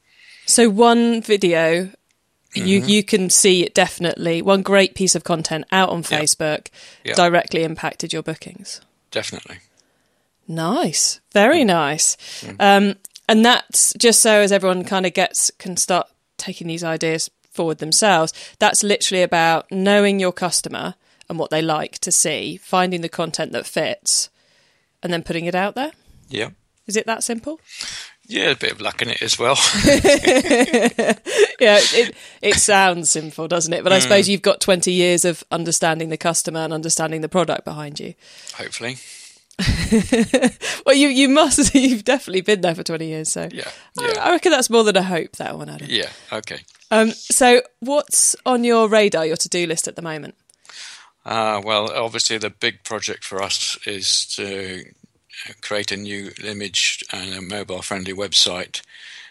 So 0.46 0.68
one 0.70 1.22
video, 1.22 1.92
you 2.56 2.80
Mm-hmm. 2.82 2.90
you 2.90 3.04
can 3.04 3.30
see 3.30 3.64
it 3.64 3.74
definitely. 3.74 4.42
One 4.42 4.62
great 4.62 4.96
piece 4.96 5.16
of 5.16 5.24
content 5.24 5.66
out 5.72 5.90
on. 5.90 6.04
Facebook 6.04 6.68
Yeah. 7.04 7.14
directly 7.16 7.64
impacted 7.64 8.14
your 8.14 8.24
bookings. 8.24 8.82
Definitely. 9.12 9.58
Nice, 10.48 11.20
very 11.32 11.62
Mm. 11.62 11.68
nice. 11.68 12.18
Um, 12.60 12.96
and 13.30 13.46
that's 13.46 13.94
just 13.98 14.22
so 14.22 14.42
as 14.42 14.52
everyone 14.52 14.84
kind 14.84 15.06
of 15.06 15.14
gets 15.14 15.52
can 15.58 15.78
start 15.78 16.08
taking 16.38 16.68
these 16.68 16.84
ideas 16.84 17.30
forward 17.50 17.78
themselves. 17.78 18.34
That's 18.60 18.84
literally 18.84 19.24
about 19.24 19.72
knowing 19.72 20.20
your 20.20 20.34
customer 20.34 20.96
and 21.30 21.40
what 21.40 21.50
they 21.50 21.62
like 21.62 22.00
to 22.00 22.12
see, 22.12 22.58
finding 22.58 23.02
the 23.02 23.10
content 23.10 23.54
that 23.54 23.66
fits, 23.66 24.30
and 25.02 25.14
then 25.14 25.24
putting 25.24 25.46
it 25.46 25.56
out 25.56 25.76
there. 25.76 25.92
Yeah. 26.30 26.50
Is 26.88 26.98
it 26.98 27.06
that 27.06 27.24
simple? 27.24 27.62
Yeah, 28.28 28.52
a 28.52 28.56
bit 28.56 28.72
of 28.72 28.82
luck 28.82 29.02
in 29.02 29.10
it 29.10 29.22
as 29.22 29.38
well. 29.38 29.56
yeah, 29.86 31.80
it 31.82 32.16
it 32.42 32.56
sounds 32.56 33.10
simple, 33.10 33.48
doesn't 33.48 33.74
it? 33.74 33.84
But 33.84 33.94
I 33.94 34.00
Mm. 34.00 34.02
suppose 34.02 34.30
you've 34.30 34.42
got 34.42 34.62
twenty 34.62 34.92
years 34.94 35.26
of 35.26 35.44
understanding 35.52 36.10
the 36.10 36.18
customer 36.18 36.62
and 36.62 36.74
understanding 36.74 37.22
the 37.22 37.30
product 37.30 37.66
behind 37.66 38.00
you. 38.00 38.14
Hopefully. 38.56 38.98
Well, 40.86 40.96
you 40.96 41.10
you 41.10 41.30
must. 41.30 41.74
You've 41.76 42.04
definitely 42.04 42.42
been 42.42 42.62
there 42.62 42.74
for 42.76 42.84
twenty 42.84 43.08
years, 43.08 43.30
so 43.30 43.48
Yeah. 43.52 43.70
I, 44.00 44.14
I 44.22 44.32
reckon 44.32 44.52
that's 44.52 44.70
more 44.70 44.84
than 44.84 44.98
a 44.98 45.04
hope. 45.04 45.34
That 45.38 45.58
one, 45.58 45.70
Adam. 45.70 45.88
Yeah. 45.90 46.10
Okay. 46.32 46.62
Um, 46.92 47.12
so, 47.12 47.62
what's 47.80 48.36
on 48.46 48.64
your 48.64 48.88
radar, 48.90 49.26
your 49.26 49.38
to 49.38 49.50
do 49.50 49.66
list 49.68 49.88
at 49.88 49.96
the 49.96 50.02
moment? 50.02 50.36
Uh, 51.26 51.62
well, 51.64 51.92
obviously, 51.92 52.38
the 52.38 52.50
big 52.50 52.84
project 52.84 53.24
for 53.24 53.42
us 53.42 53.78
is 53.86 54.26
to 54.36 54.84
create 55.62 55.92
a 55.92 55.98
new 55.98 56.32
image 56.44 57.04
and 57.12 57.34
a 57.34 57.42
mobile 57.42 57.82
friendly 57.82 58.14
website. 58.14 58.82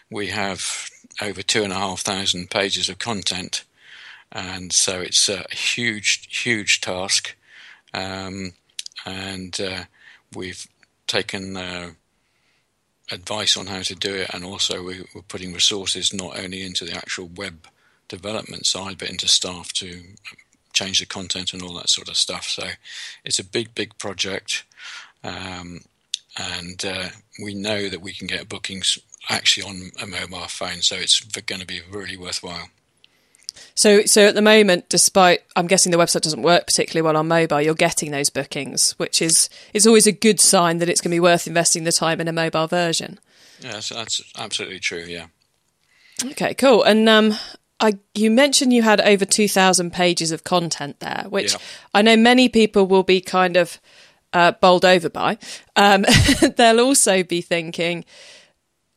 We 0.09 0.27
have 0.27 0.89
over 1.21 1.41
two 1.41 1.63
and 1.63 1.73
a 1.73 1.77
half 1.77 2.01
thousand 2.01 2.49
pages 2.49 2.89
of 2.89 2.99
content, 2.99 3.63
and 4.31 4.71
so 4.71 5.01
it's 5.01 5.29
a 5.29 5.45
huge, 5.51 6.43
huge 6.43 6.81
task. 6.81 7.35
Um, 7.93 8.53
and 9.05 9.59
uh, 9.59 9.83
we've 10.35 10.67
taken 11.07 11.57
uh, 11.57 11.91
advice 13.11 13.57
on 13.57 13.67
how 13.67 13.81
to 13.81 13.95
do 13.95 14.15
it, 14.15 14.29
and 14.33 14.43
also 14.43 14.83
we, 14.83 15.05
we're 15.13 15.21
putting 15.21 15.53
resources 15.53 16.13
not 16.13 16.37
only 16.39 16.63
into 16.63 16.85
the 16.85 16.95
actual 16.95 17.29
web 17.35 17.67
development 18.07 18.65
side, 18.65 18.97
but 18.97 19.09
into 19.09 19.27
staff 19.27 19.71
to 19.73 20.01
change 20.73 20.99
the 20.99 21.05
content 21.05 21.53
and 21.53 21.61
all 21.61 21.73
that 21.75 21.89
sort 21.89 22.09
of 22.09 22.17
stuff. 22.17 22.45
So 22.45 22.69
it's 23.23 23.39
a 23.39 23.43
big, 23.43 23.75
big 23.75 23.97
project, 23.97 24.63
um, 25.23 25.81
and 26.37 26.83
uh, 26.85 27.09
we 27.41 27.53
know 27.53 27.89
that 27.89 28.01
we 28.01 28.13
can 28.13 28.27
get 28.27 28.49
bookings 28.49 28.97
actually 29.29 29.63
on 29.63 29.91
a 30.01 30.07
mobile 30.07 30.47
phone, 30.47 30.81
so 30.81 30.95
it's 30.95 31.21
going 31.21 31.61
to 31.61 31.67
be 31.67 31.81
really 31.89 32.17
worthwhile. 32.17 32.69
So, 33.75 34.01
so 34.05 34.27
at 34.27 34.35
the 34.35 34.41
moment, 34.41 34.89
despite 34.89 35.41
I'm 35.55 35.67
guessing 35.67 35.91
the 35.91 35.97
website 35.97 36.21
doesn't 36.21 36.41
work 36.41 36.65
particularly 36.65 37.03
well 37.03 37.17
on 37.17 37.27
mobile, 37.27 37.61
you're 37.61 37.75
getting 37.75 38.11
those 38.11 38.29
bookings, 38.29 38.93
which 38.93 39.21
is 39.21 39.49
it's 39.73 39.85
always 39.85 40.07
a 40.07 40.11
good 40.11 40.39
sign 40.39 40.79
that 40.79 40.89
it's 40.89 41.01
going 41.01 41.11
to 41.11 41.15
be 41.15 41.19
worth 41.19 41.47
investing 41.47 41.83
the 41.83 41.91
time 41.91 42.19
in 42.19 42.27
a 42.27 42.33
mobile 42.33 42.67
version. 42.67 43.19
Yeah, 43.61 43.79
so 43.79 43.95
that's 43.95 44.21
absolutely 44.37 44.79
true. 44.79 45.05
Yeah. 45.07 45.27
Okay, 46.23 46.53
cool. 46.55 46.83
And 46.83 47.07
um, 47.07 47.35
I 47.79 47.99
you 48.13 48.31
mentioned 48.31 48.73
you 48.73 48.81
had 48.81 49.01
over 49.01 49.25
two 49.25 49.47
thousand 49.47 49.93
pages 49.93 50.31
of 50.31 50.43
content 50.43 50.99
there, 50.99 51.25
which 51.29 51.53
Yeah. 51.53 51.59
I 51.93 52.01
know 52.01 52.17
many 52.17 52.49
people 52.49 52.87
will 52.87 53.03
be 53.03 53.21
kind 53.21 53.55
of 53.55 53.79
uh, 54.33 54.51
bowled 54.53 54.85
over 54.85 55.09
by. 55.09 55.37
Um, 55.75 56.05
they'll 56.57 56.79
also 56.81 57.23
be 57.23 57.41
thinking, 57.41 58.05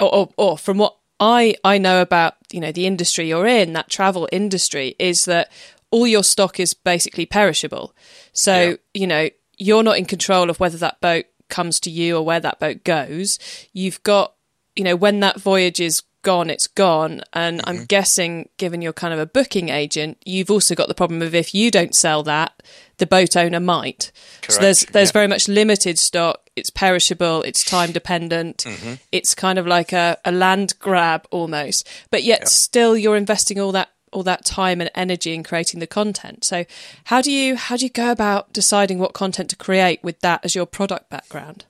or, 0.00 0.14
or, 0.14 0.28
or 0.36 0.58
from 0.58 0.78
what 0.78 0.96
I 1.20 1.56
I 1.64 1.78
know 1.78 2.02
about 2.02 2.34
you 2.52 2.60
know 2.60 2.72
the 2.72 2.86
industry 2.86 3.28
you're 3.28 3.46
in, 3.46 3.72
that 3.74 3.88
travel 3.90 4.28
industry, 4.32 4.94
is 4.98 5.24
that 5.26 5.50
all 5.90 6.06
your 6.06 6.24
stock 6.24 6.58
is 6.60 6.74
basically 6.74 7.26
perishable. 7.26 7.94
So 8.32 8.70
Yeah. 8.70 8.76
you 8.94 9.06
know 9.06 9.28
you're 9.58 9.82
not 9.82 9.96
in 9.98 10.04
control 10.04 10.50
of 10.50 10.60
whether 10.60 10.76
that 10.78 11.00
boat 11.00 11.24
comes 11.48 11.80
to 11.80 11.90
you 11.90 12.16
or 12.16 12.22
where 12.24 12.40
that 12.40 12.58
boat 12.60 12.84
goes. 12.84 13.38
You've 13.72 14.02
got 14.02 14.34
you 14.74 14.84
know 14.84 14.96
when 14.96 15.20
that 15.20 15.40
voyage 15.40 15.80
is 15.80 16.02
gone 16.26 16.50
it's 16.50 16.66
gone. 16.66 17.22
And 17.32 17.60
i'm 17.64 17.76
mm-hmm. 17.76 17.84
guessing 17.84 18.48
given 18.56 18.82
you're 18.82 18.92
kind 18.92 19.14
of 19.14 19.20
a 19.20 19.26
booking 19.26 19.68
agent 19.68 20.18
you've 20.24 20.50
also 20.50 20.74
got 20.74 20.88
the 20.88 20.94
problem 20.94 21.22
of 21.22 21.34
if 21.34 21.54
you 21.54 21.70
don't 21.70 21.94
sell 21.94 22.22
that 22.24 22.62
the 22.98 23.06
boat 23.06 23.36
owner 23.36 23.60
might. 23.60 24.10
So 24.42 24.48
Correct, 24.48 24.60
there's 24.60 24.86
there's 24.86 25.08
yeah. 25.10 25.12
very 25.12 25.28
much 25.28 25.48
limited 25.48 25.98
stock. 25.98 26.50
It's 26.56 26.70
perishable. 26.70 27.42
It's 27.42 27.62
time 27.62 27.92
dependent. 27.92 28.64
Mm-hmm. 28.64 28.94
It's 29.12 29.34
kind 29.34 29.58
of 29.58 29.66
like 29.66 29.92
a, 29.92 30.16
a 30.24 30.32
land 30.32 30.74
grab 30.78 31.26
almost. 31.30 31.86
But 32.10 32.24
yet 32.24 32.48
still 32.48 32.96
you're 32.96 33.16
investing 33.16 33.60
all 33.60 33.72
that 33.72 33.90
all 34.12 34.22
that 34.22 34.44
time 34.44 34.80
and 34.80 34.90
energy 34.94 35.34
in 35.34 35.42
creating 35.42 35.80
the 35.80 35.86
content. 35.86 36.44
So 36.44 36.64
how 37.04 37.20
do 37.20 37.30
you 37.30 37.56
how 37.56 37.76
do 37.76 37.84
you 37.84 37.90
go 37.90 38.10
about 38.10 38.52
deciding 38.52 38.98
what 38.98 39.12
content 39.12 39.50
to 39.50 39.56
create 39.56 40.02
with 40.02 40.20
that 40.20 40.44
as 40.44 40.54
your 40.54 40.66
product 40.66 41.10
background? 41.10 41.66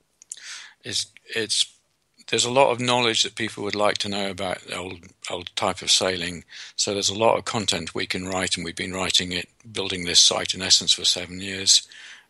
It's 0.84 1.06
it's 1.34 1.66
there's 2.28 2.45
a 2.45 2.50
lot 2.50 2.71
of 2.71 2.80
knowledge 2.80 3.23
that 3.23 3.37
people 3.37 3.62
would 3.62 3.75
like 3.75 3.99
to 3.99 4.09
know 4.09 4.30
about 4.30 4.59
old 4.75 4.99
old 5.30 5.54
type 5.56 5.83
of 5.83 5.90
sailing. 5.90 6.45
So 6.75 6.92
there's 6.92 7.09
a 7.09 7.18
lot 7.18 7.37
of 7.38 7.45
content 7.45 7.95
we 7.95 8.06
can 8.06 8.26
write, 8.26 8.56
and 8.56 8.64
we've 8.64 8.76
been 8.76 8.92
writing 8.92 9.33
it, 9.33 9.49
building 9.71 10.04
this 10.04 10.21
site 10.21 10.54
in 10.54 10.62
essence 10.62 10.92
for 10.92 11.04
seven 11.04 11.40
years. 11.40 11.87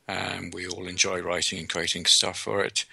Um, 0.08 0.50
we 0.52 0.66
all 0.68 0.86
enjoy 0.86 1.20
writing 1.20 1.58
and 1.58 1.68
creating 1.68 2.06
stuff 2.06 2.38
for 2.38 2.62
it. 2.62 2.84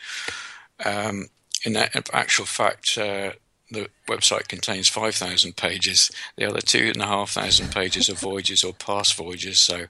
Um, 0.84 1.28
in 1.64 1.78
actual 1.78 2.46
fact, 2.46 2.98
uh, 2.98 3.34
the 3.72 3.90
website 4.08 4.48
contains 4.48 4.90
5,000 4.90 5.56
pages. 5.56 6.12
The 6.38 6.46
other 6.46 6.60
2,500 6.60 7.72
pages 7.72 8.10
are 8.10 8.14
voyages 8.14 8.64
or 8.64 8.74
past 8.74 9.16
voyages. 9.16 9.60
So 9.60 9.86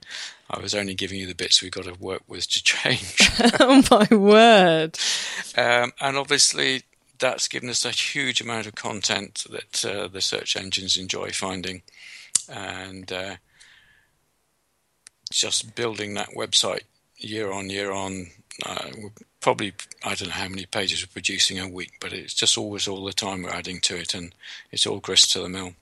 I 0.50 0.60
was 0.60 0.76
only 0.76 0.96
giving 0.96 1.20
you 1.20 1.28
the 1.28 1.36
bits 1.36 1.62
we've 1.62 1.72
got 1.72 1.86
to 1.86 1.94
work 1.94 2.24
with 2.28 2.50
to 2.50 2.64
change. 2.64 3.18
oh, 3.60 3.84
my 3.90 4.16
word. 4.16 4.98
Um, 5.58 5.94
and 6.00 6.18
obviously, 6.18 6.84
that's 7.20 7.48
given 7.48 7.70
us 7.70 7.86
a 7.86 7.92
huge 7.92 8.42
amount 8.42 8.68
of 8.68 8.76
content 8.76 9.46
that 9.50 9.86
uh, 9.86 10.08
the 10.08 10.22
search 10.22 10.56
engines 10.56 10.98
enjoy 10.98 11.30
finding. 11.32 11.84
And 12.50 13.12
uh, 13.12 13.36
just 15.32 15.76
building 15.76 16.14
that 16.14 16.30
website 16.36 16.82
year 17.18 17.52
on 17.52 17.70
year 17.70 17.92
on 17.92 18.28
uh, 18.66 18.90
probably 19.42 19.74
I 20.04 20.16
don't 20.16 20.30
know 20.30 20.36
how 20.36 20.48
many 20.48 20.66
pages 20.66 21.04
we're 21.04 21.12
producing 21.12 21.60
a 21.60 21.68
week, 21.68 21.94
but 22.00 22.14
it's 22.14 22.34
just 22.34 22.58
always 22.58 22.88
all 22.88 23.04
the 23.04 23.14
time 23.14 23.44
we're 23.44 23.50
adding 23.50 23.80
to 23.82 23.98
it, 23.98 24.14
and 24.14 24.34
it's 24.72 24.86
all 24.86 25.00
grist 25.00 25.32
to 25.34 25.40
the 25.40 25.50
mill. 25.50 25.74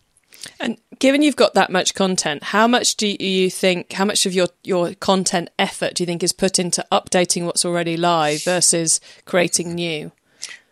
And 0.60 0.78
given 1.00 1.22
you've 1.22 1.36
got 1.36 1.54
that 1.54 1.70
much 1.70 1.94
content, 1.94 2.46
how 2.46 2.68
much 2.68 2.96
do 2.96 3.08
you 3.08 3.50
think? 3.50 3.94
How 3.94 4.06
much 4.06 4.26
of 4.26 4.34
your 4.34 4.48
your 4.64 4.94
content 4.96 5.50
effort 5.60 5.96
do 5.96 6.04
you 6.04 6.08
think 6.08 6.24
is 6.24 6.34
put 6.34 6.60
into 6.60 6.86
updating 6.92 7.46
what's 7.46 7.66
already 7.66 7.98
live 7.98 8.44
versus 8.44 9.00
creating 9.26 9.76
new? 9.76 10.12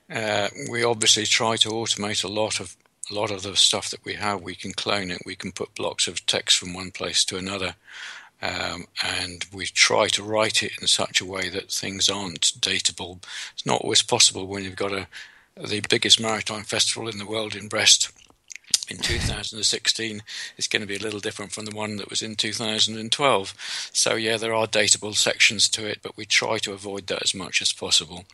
Uh, 0.09 0.49
we 0.71 0.83
obviously 0.83 1.25
try 1.25 1.55
to 1.57 1.69
automate 1.69 2.23
a 2.23 2.27
lot 2.27 2.59
of 2.59 2.75
a 3.11 3.15
lot 3.15 3.31
of 3.31 3.41
the 3.41 3.55
stuff 3.55 3.89
that 3.89 4.05
we 4.05 4.13
have. 4.13 4.41
We 4.41 4.55
can 4.55 4.71
clone 4.71 5.09
it. 5.09 5.23
We 5.25 5.35
can 5.35 5.51
put 5.51 5.73
blocks 5.73 6.07
of 6.07 6.25
text 6.25 6.57
from 6.57 6.73
one 6.73 6.91
place 6.91 7.25
to 7.25 7.37
another. 7.37 7.75
Um, 8.41 8.85
and 9.03 9.45
we 9.51 9.65
try 9.65 10.07
to 10.09 10.23
write 10.23 10.63
it 10.63 10.73
in 10.79 10.87
such 10.87 11.19
a 11.19 11.25
way 11.25 11.49
that 11.49 11.71
things 11.71 12.07
aren't 12.07 12.41
dateable. 12.41 13.23
It's 13.53 13.65
not 13.65 13.81
always 13.81 14.01
possible 14.01 14.47
when 14.47 14.63
you've 14.63 14.75
got 14.75 14.93
a 14.93 15.07
the 15.57 15.81
biggest 15.81 16.21
maritime 16.21 16.63
festival 16.63 17.09
in 17.09 17.17
the 17.17 17.25
world 17.25 17.53
in 17.53 17.67
Brest 17.67 18.11
in 18.89 18.97
2016 19.01 20.21
It's 20.57 20.67
going 20.67 20.81
to 20.81 20.87
be 20.87 20.95
a 20.95 20.99
little 20.99 21.19
different 21.19 21.51
from 21.51 21.65
the 21.65 21.75
one 21.75 21.97
that 21.97 22.09
was 22.09 22.21
in 22.21 22.35
2012. 22.35 23.89
So 23.91 24.15
yeah, 24.15 24.37
there 24.37 24.53
are 24.53 24.67
dateable 24.67 25.15
sections 25.15 25.67
to 25.69 25.85
it, 25.85 25.99
but 26.01 26.15
we 26.15 26.25
try 26.25 26.59
to 26.59 26.73
avoid 26.73 27.07
that 27.07 27.23
as 27.23 27.35
much 27.35 27.61
as 27.61 27.73
possible. 27.73 28.25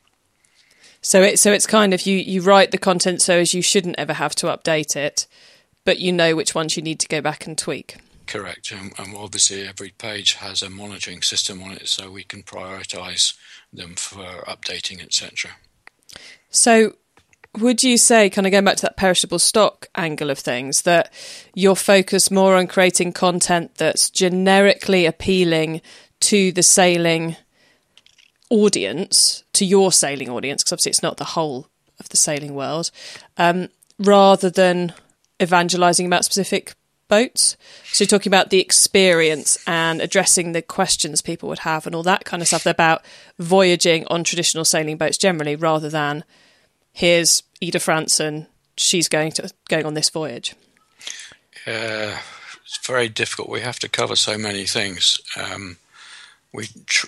So 1.05 1.21
it 1.21 1.37
so 1.37 1.51
it's 1.51 1.67
kind 1.67 1.93
of 1.93 2.07
you 2.07 2.17
you 2.17 2.41
write 2.41 2.71
the 2.71 2.79
content 2.79 3.21
so 3.21 3.37
as 3.37 3.53
you 3.53 3.61
shouldn't 3.61 3.99
ever 3.99 4.13
have 4.13 4.33
to 4.37 4.47
update 4.47 4.95
it, 4.95 5.27
but 5.83 5.99
you 5.99 6.11
know 6.11 6.35
which 6.35 6.55
ones 6.55 6.75
you 6.75 6.81
need 6.81 6.99
to 6.99 7.07
go 7.07 7.21
back 7.21 7.45
and 7.45 7.55
tweak. 7.55 7.97
Correct, 8.25 8.71
and, 8.71 8.91
and, 8.97 9.15
obviously 9.15 9.67
every 9.67 9.91
page 9.91 10.33
has 10.33 10.63
a 10.63 10.69
monitoring 10.71 11.21
system 11.21 11.61
on 11.61 11.73
it, 11.73 11.87
so 11.87 12.09
we 12.09 12.23
can 12.23 12.41
prioritize 12.41 13.35
them 13.71 13.93
for 13.93 14.43
updating, 14.47 14.99
etc. 14.99 15.51
So, 16.49 16.95
would 17.55 17.83
you 17.83 17.99
say, 17.99 18.31
kind 18.31 18.47
of 18.47 18.51
going 18.51 18.65
back 18.65 18.77
to 18.77 18.81
that 18.87 18.97
perishable 18.97 19.37
stock 19.37 19.85
angle 19.93 20.31
of 20.31 20.39
things, 20.39 20.81
that 20.81 21.13
you're 21.53 21.75
focused 21.75 22.31
more 22.31 22.55
on 22.55 22.65
creating 22.65 23.13
content 23.13 23.75
that's 23.75 24.09
generically 24.09 25.05
appealing 25.05 25.81
to 26.21 26.51
the 26.51 26.63
sailing 26.63 27.35
audience, 28.55 29.43
to 29.53 29.65
your 29.65 29.91
sailing 29.91 30.29
audience, 30.29 30.61
because 30.61 30.73
obviously 30.73 30.91
it's 30.91 31.03
not 31.03 31.17
the 31.17 31.33
whole 31.35 31.67
of 31.99 32.09
the 32.09 32.17
sailing 32.17 32.53
world, 32.55 32.91
um, 33.37 33.69
rather 33.99 34.49
than 34.49 34.93
evangelizing 35.41 36.05
about 36.05 36.25
specific 36.25 36.73
boats. 37.07 37.55
So 37.91 38.05
talking 38.05 38.29
about 38.29 38.49
the 38.49 38.59
experience 38.59 39.57
and 39.67 40.01
addressing 40.01 40.53
the 40.53 40.61
questions 40.61 41.21
people 41.21 41.49
would 41.49 41.59
have 41.59 41.85
and 41.85 41.95
all 41.95 42.03
that 42.03 42.25
kind 42.25 42.41
of 42.41 42.47
stuff 42.47 42.65
about 42.65 43.05
voyaging 43.37 44.07
on 44.07 44.23
traditional 44.23 44.65
sailing 44.65 44.97
boats 44.97 45.17
generally, 45.17 45.55
rather 45.55 45.89
than 45.89 46.23
here's 46.91 47.43
Ida 47.61 47.79
Franson, 47.79 48.47
she's 48.77 49.07
going 49.07 49.31
to 49.33 49.51
going 49.69 49.85
on 49.85 49.93
this 49.93 50.09
voyage. 50.09 50.55
Uh, 51.67 52.17
it's 52.65 52.79
very 52.85 53.09
difficult. 53.09 53.49
We 53.49 53.61
have 53.61 53.79
to 53.79 53.89
cover 53.89 54.15
so 54.15 54.37
many 54.37 54.65
things. 54.65 55.19
Um, 55.37 55.77
we 56.53 56.67
tr- 56.85 57.07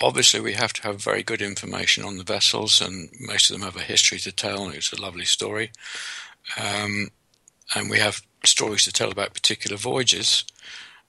obviously 0.00 0.40
we 0.40 0.52
have 0.54 0.72
to 0.74 0.82
have 0.82 1.02
very 1.02 1.22
good 1.22 1.42
information 1.42 2.04
on 2.04 2.16
the 2.16 2.24
vessels, 2.24 2.80
and 2.80 3.10
most 3.20 3.50
of 3.50 3.56
them 3.56 3.64
have 3.64 3.76
a 3.76 3.84
history 3.84 4.18
to 4.20 4.32
tell, 4.32 4.66
and 4.66 4.74
it's 4.74 4.92
a 4.92 5.00
lovely 5.00 5.24
story. 5.24 5.70
Um, 6.58 7.08
and 7.74 7.90
we 7.90 7.98
have 7.98 8.22
stories 8.44 8.84
to 8.84 8.92
tell 8.92 9.10
about 9.10 9.34
particular 9.34 9.76
voyages, 9.76 10.44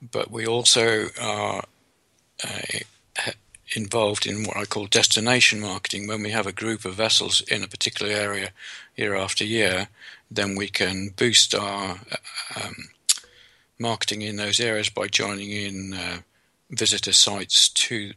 but 0.00 0.30
we 0.30 0.46
also 0.46 1.08
are 1.20 1.64
uh, 2.42 2.78
involved 3.74 4.26
in 4.26 4.44
what 4.44 4.56
I 4.56 4.64
call 4.64 4.86
destination 4.86 5.60
marketing. 5.60 6.06
When 6.06 6.22
we 6.22 6.30
have 6.30 6.46
a 6.46 6.52
group 6.52 6.84
of 6.84 6.94
vessels 6.94 7.40
in 7.42 7.62
a 7.62 7.68
particular 7.68 8.12
area 8.12 8.50
year 8.96 9.14
after 9.14 9.44
year, 9.44 9.88
then 10.30 10.56
we 10.56 10.68
can 10.68 11.10
boost 11.16 11.54
our 11.54 12.00
um, 12.56 12.88
marketing 13.78 14.22
in 14.22 14.36
those 14.36 14.60
areas 14.60 14.88
by 14.88 15.08
joining 15.08 15.50
in 15.50 15.94
uh, 15.94 16.18
visitor 16.70 17.12
sites 17.12 17.68
to 17.68 18.12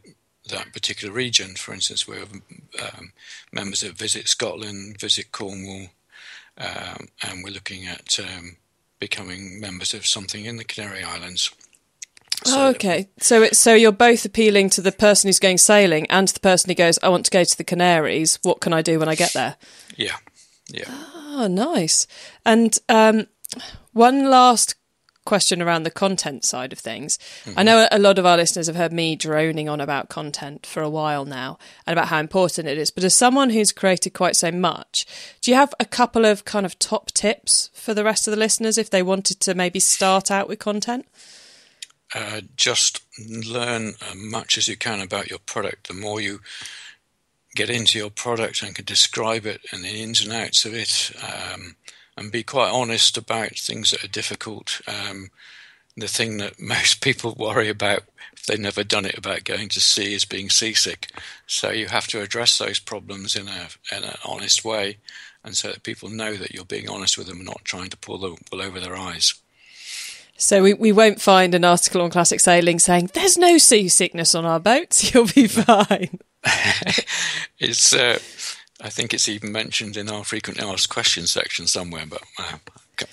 that 0.48 0.72
particular 0.72 1.12
region. 1.12 1.54
For 1.54 1.72
instance, 1.72 2.06
we're 2.06 2.22
um, 2.22 3.12
members 3.52 3.80
that 3.80 3.96
Visit 3.96 4.28
Scotland, 4.28 4.98
Visit 5.00 5.32
Cornwall, 5.32 5.88
um, 6.58 7.08
and 7.22 7.44
we're 7.44 7.52
looking 7.52 7.86
at 7.86 8.18
um, 8.20 8.56
becoming 8.98 9.60
members 9.60 9.94
of 9.94 10.06
something 10.06 10.44
in 10.44 10.56
the 10.56 10.64
Canary 10.64 11.02
Islands. 11.02 11.50
So, 12.44 12.68
okay, 12.68 13.08
so 13.18 13.42
it's 13.42 13.58
so 13.58 13.74
you're 13.74 13.92
both 13.92 14.24
appealing 14.24 14.70
to 14.70 14.80
the 14.80 14.92
person 14.92 15.28
who's 15.28 15.38
going 15.38 15.58
sailing 15.58 16.06
and 16.10 16.26
to 16.26 16.32
the 16.32 16.40
person 16.40 16.70
who 16.70 16.74
goes, 16.74 16.98
"I 17.02 17.10
want 17.10 17.26
to 17.26 17.30
go 17.30 17.44
to 17.44 17.56
the 17.56 17.64
Canaries. 17.64 18.38
What 18.42 18.60
can 18.60 18.72
I 18.72 18.80
do 18.80 18.98
when 18.98 19.08
I 19.08 19.14
get 19.14 19.34
there?" 19.34 19.56
Yeah, 19.96 20.16
yeah. 20.68 20.84
Oh, 20.88 21.48
nice. 21.48 22.06
And 22.46 22.78
um, 22.88 23.26
one 23.92 24.30
last 24.30 24.74
question 25.24 25.60
around 25.60 25.82
the 25.82 25.90
content 25.90 26.44
side 26.44 26.72
of 26.72 26.78
things. 26.78 27.18
Mm-hmm. 27.44 27.58
I 27.58 27.62
know 27.62 27.86
a 27.90 27.98
lot 27.98 28.18
of 28.18 28.26
our 28.26 28.36
listeners 28.36 28.66
have 28.66 28.76
heard 28.76 28.92
me 28.92 29.16
droning 29.16 29.68
on 29.68 29.80
about 29.80 30.08
content 30.08 30.66
for 30.66 30.82
a 30.82 30.90
while 30.90 31.24
now 31.24 31.58
and 31.86 31.92
about 31.92 32.08
how 32.08 32.18
important 32.18 32.68
it 32.68 32.78
is. 32.78 32.90
But 32.90 33.04
as 33.04 33.14
someone 33.14 33.50
who's 33.50 33.72
created 33.72 34.10
quite 34.10 34.36
so 34.36 34.50
much, 34.50 35.06
do 35.40 35.50
you 35.50 35.56
have 35.56 35.74
a 35.78 35.84
couple 35.84 36.24
of 36.24 36.44
kind 36.44 36.64
of 36.64 36.78
top 36.78 37.12
tips 37.12 37.70
for 37.74 37.94
the 37.94 38.04
rest 38.04 38.26
of 38.26 38.32
the 38.32 38.38
listeners 38.38 38.78
if 38.78 38.90
they 38.90 39.02
wanted 39.02 39.40
to 39.40 39.54
maybe 39.54 39.80
start 39.80 40.30
out 40.30 40.48
with 40.48 40.58
content? 40.58 41.06
Uh, 42.14 42.40
just 42.56 43.02
learn 43.28 43.94
as 44.00 44.16
much 44.16 44.58
as 44.58 44.66
you 44.66 44.76
can 44.76 45.00
about 45.00 45.30
your 45.30 45.38
product. 45.38 45.86
The 45.86 45.94
more 45.94 46.20
you 46.20 46.40
get 47.54 47.70
into 47.70 47.98
your 47.98 48.10
product 48.10 48.62
and 48.62 48.74
can 48.74 48.84
describe 48.84 49.46
it 49.46 49.60
and 49.72 49.84
the 49.84 50.02
ins 50.02 50.22
and 50.22 50.32
outs 50.32 50.64
of 50.64 50.74
it, 50.74 51.12
um, 51.22 51.76
and 52.16 52.32
be 52.32 52.42
quite 52.42 52.70
honest 52.70 53.16
about 53.16 53.56
things 53.56 53.90
that 53.90 54.04
are 54.04 54.08
difficult. 54.08 54.80
Um, 54.86 55.30
the 55.96 56.08
thing 56.08 56.38
that 56.38 56.60
most 56.60 57.00
people 57.00 57.34
worry 57.38 57.68
about 57.68 58.02
if 58.32 58.46
they've 58.46 58.58
never 58.58 58.84
done 58.84 59.04
it 59.04 59.18
about 59.18 59.44
going 59.44 59.68
to 59.68 59.80
sea 59.80 60.14
is 60.14 60.24
being 60.24 60.50
seasick. 60.50 61.10
So 61.46 61.70
you 61.70 61.88
have 61.88 62.06
to 62.08 62.22
address 62.22 62.58
those 62.58 62.78
problems 62.78 63.36
in 63.36 63.48
a 63.48 63.68
in 63.94 64.04
an 64.04 64.16
honest 64.24 64.64
way, 64.64 64.98
and 65.44 65.56
so 65.56 65.68
that 65.68 65.82
people 65.82 66.08
know 66.08 66.34
that 66.36 66.52
you're 66.52 66.64
being 66.64 66.88
honest 66.88 67.18
with 67.18 67.26
them 67.26 67.38
and 67.38 67.46
not 67.46 67.64
trying 67.64 67.90
to 67.90 67.96
pull 67.96 68.18
the 68.18 68.30
wool 68.30 68.62
over 68.62 68.80
their 68.80 68.96
eyes. 68.96 69.34
So 70.40 70.62
we, 70.62 70.72
we 70.72 70.90
won't 70.90 71.20
find 71.20 71.54
an 71.54 71.66
article 71.66 72.00
on 72.00 72.08
classic 72.08 72.40
sailing 72.40 72.78
saying 72.78 73.10
there's 73.12 73.36
no 73.36 73.58
seasickness 73.58 74.34
on 74.34 74.46
our 74.46 74.58
boats. 74.58 75.12
You'll 75.14 75.26
be 75.26 75.46
fine. 75.46 76.18
it's 77.58 77.92
uh, 77.92 78.18
I 78.82 78.88
think 78.88 79.12
it's 79.12 79.28
even 79.28 79.52
mentioned 79.52 79.96
in 79.96 80.08
our 80.08 80.24
frequently 80.24 80.64
asked 80.64 80.88
questions 80.88 81.30
section 81.30 81.66
somewhere, 81.66 82.04
but 82.08 82.22
uh, 82.38 82.58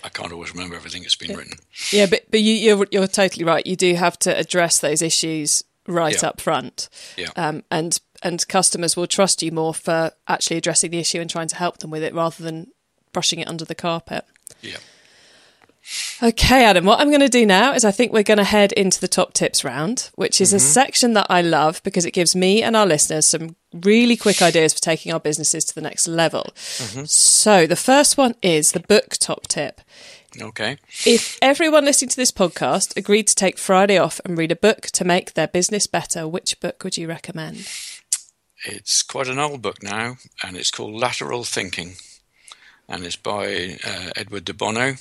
I 0.03 0.09
can't 0.09 0.31
always 0.31 0.53
remember 0.53 0.75
everything 0.75 1.01
that's 1.01 1.15
been 1.15 1.31
yeah. 1.31 1.37
written. 1.37 1.57
Yeah, 1.91 2.05
but 2.05 2.29
but 2.31 2.41
you, 2.41 2.55
are 2.73 2.77
you're, 2.77 2.87
you're 2.91 3.07
totally 3.07 3.45
right. 3.45 3.65
You 3.65 3.75
do 3.75 3.93
have 3.95 4.17
to 4.19 4.37
address 4.37 4.79
those 4.79 5.01
issues 5.01 5.63
right 5.87 6.21
yeah. 6.21 6.29
up 6.29 6.41
front. 6.41 6.89
Yeah. 7.17 7.29
Um, 7.35 7.63
and 7.71 7.99
and 8.23 8.47
customers 8.47 8.95
will 8.95 9.07
trust 9.07 9.41
you 9.41 9.51
more 9.51 9.73
for 9.73 10.11
actually 10.27 10.57
addressing 10.57 10.91
the 10.91 10.99
issue 10.99 11.19
and 11.19 11.29
trying 11.29 11.47
to 11.49 11.55
help 11.55 11.77
them 11.79 11.91
with 11.91 12.03
it 12.03 12.13
rather 12.13 12.43
than 12.43 12.67
brushing 13.13 13.39
it 13.39 13.47
under 13.47 13.65
the 13.65 13.75
carpet. 13.75 14.25
Yeah. 14.61 14.77
Okay, 16.21 16.65
Adam, 16.65 16.85
what 16.85 16.99
I'm 16.99 17.09
going 17.09 17.21
to 17.21 17.29
do 17.29 17.45
now 17.45 17.73
is 17.73 17.85
I 17.85 17.91
think 17.91 18.11
we're 18.11 18.23
going 18.23 18.39
to 18.39 18.43
head 18.43 18.71
into 18.73 18.99
the 18.99 19.07
top 19.07 19.33
tips 19.33 19.63
round, 19.63 20.09
which 20.15 20.41
is 20.41 20.49
mm-hmm. 20.49 20.57
a 20.57 20.59
section 20.59 21.13
that 21.13 21.27
I 21.29 21.41
love 21.41 21.81
because 21.83 22.05
it 22.05 22.11
gives 22.11 22.35
me 22.35 22.63
and 22.63 22.75
our 22.75 22.85
listeners 22.85 23.27
some 23.27 23.55
really 23.73 24.17
quick 24.17 24.41
ideas 24.41 24.73
for 24.73 24.81
taking 24.81 25.13
our 25.13 25.19
businesses 25.19 25.63
to 25.65 25.75
the 25.75 25.81
next 25.81 26.07
level. 26.07 26.51
Mm-hmm. 26.55 27.05
So, 27.05 27.67
the 27.67 27.75
first 27.75 28.17
one 28.17 28.35
is 28.41 28.71
the 28.71 28.79
book 28.79 29.17
top 29.19 29.47
tip. 29.47 29.81
Okay. 30.39 30.77
If 31.05 31.37
everyone 31.41 31.85
listening 31.85 32.09
to 32.09 32.17
this 32.17 32.31
podcast 32.31 32.97
agreed 32.97 33.27
to 33.27 33.35
take 33.35 33.57
Friday 33.57 33.97
off 33.97 34.19
and 34.25 34.37
read 34.37 34.51
a 34.51 34.57
book 34.57 34.87
to 34.87 35.05
make 35.05 35.33
their 35.33 35.47
business 35.47 35.87
better, 35.87 36.27
which 36.27 36.59
book 36.59 36.83
would 36.83 36.97
you 36.97 37.07
recommend? 37.07 37.67
It's 38.65 39.03
quite 39.03 39.27
an 39.27 39.39
old 39.39 39.61
book 39.61 39.81
now, 39.81 40.17
and 40.43 40.57
it's 40.57 40.71
called 40.71 40.95
Lateral 40.95 41.43
Thinking 41.43 41.95
and 42.89 43.03
it's 43.03 43.15
by 43.15 43.77
uh, 43.85 44.09
Edward 44.15 44.45
de 44.45 44.53
Bono, 44.53 44.95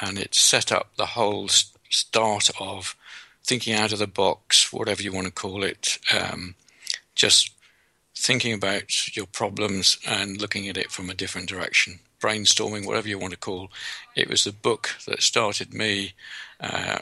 and 0.00 0.18
it 0.18 0.34
set 0.34 0.72
up 0.72 0.96
the 0.96 1.06
whole 1.06 1.48
start 1.48 2.50
of 2.60 2.96
thinking 3.44 3.74
out 3.74 3.92
of 3.92 3.98
the 3.98 4.06
box, 4.06 4.72
whatever 4.72 5.02
you 5.02 5.12
want 5.12 5.26
to 5.26 5.32
call 5.32 5.62
it, 5.62 5.98
um, 6.18 6.54
just 7.14 7.50
thinking 8.16 8.52
about 8.54 9.16
your 9.16 9.26
problems 9.26 9.98
and 10.06 10.40
looking 10.40 10.68
at 10.68 10.76
it 10.76 10.90
from 10.90 11.10
a 11.10 11.14
different 11.14 11.48
direction, 11.48 11.98
brainstorming, 12.20 12.86
whatever 12.86 13.08
you 13.08 13.18
want 13.18 13.32
to 13.32 13.38
call. 13.38 13.70
It 14.16 14.28
was 14.28 14.44
the 14.44 14.52
book 14.52 14.90
that 15.06 15.22
started 15.22 15.74
me, 15.74 16.14
uh, 16.60 16.98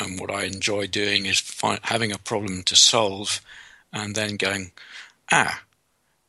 and 0.00 0.20
what 0.20 0.30
I 0.30 0.44
enjoy 0.44 0.86
doing 0.86 1.26
is 1.26 1.40
find, 1.40 1.80
having 1.82 2.12
a 2.12 2.18
problem 2.18 2.62
to 2.64 2.76
solve, 2.76 3.40
and 3.92 4.14
then 4.14 4.36
going, 4.36 4.72
ah, 5.32 5.62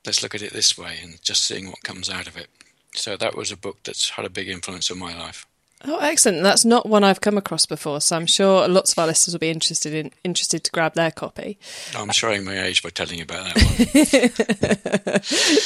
let's 0.06 0.24
look 0.24 0.34
at 0.34 0.42
it 0.42 0.54
this 0.54 0.78
way, 0.78 0.98
and 1.04 1.22
just 1.22 1.44
seeing 1.44 1.68
what 1.68 1.84
comes 1.84 2.10
out 2.10 2.28
of 2.28 2.38
it. 2.38 2.48
So 2.96 3.18
that 3.18 3.36
was 3.36 3.52
a 3.52 3.58
book 3.58 3.78
that's 3.84 4.12
had 4.12 4.26
a 4.26 4.30
big 4.30 4.48
influence 4.48 4.90
on 4.90 4.98
my 4.98 5.18
life. 5.18 5.46
Oh, 5.86 6.00
excellent! 6.00 6.44
That's 6.44 6.66
not 6.66 6.90
one 6.90 7.06
I've 7.06 7.22
come 7.22 7.38
across 7.38 7.66
before, 7.66 8.02
so 8.02 8.18
I'm 8.18 8.26
sure 8.26 8.68
lots 8.68 8.92
of 8.92 9.00
our 9.00 9.08
listeners 9.08 9.34
will 9.34 9.40
be 9.40 9.50
interested 9.50 9.94
in 9.94 10.12
interested 10.26 10.66
to 10.66 10.72
grab 10.72 10.94
their 10.94 11.10
copy. 11.10 11.58
I'm 11.96 12.12
showing 12.12 12.44
my 12.44 12.62
age 12.62 12.84
by 12.84 12.90
telling 12.90 13.18
you 13.18 13.24
about 13.24 13.56
that 13.56 15.22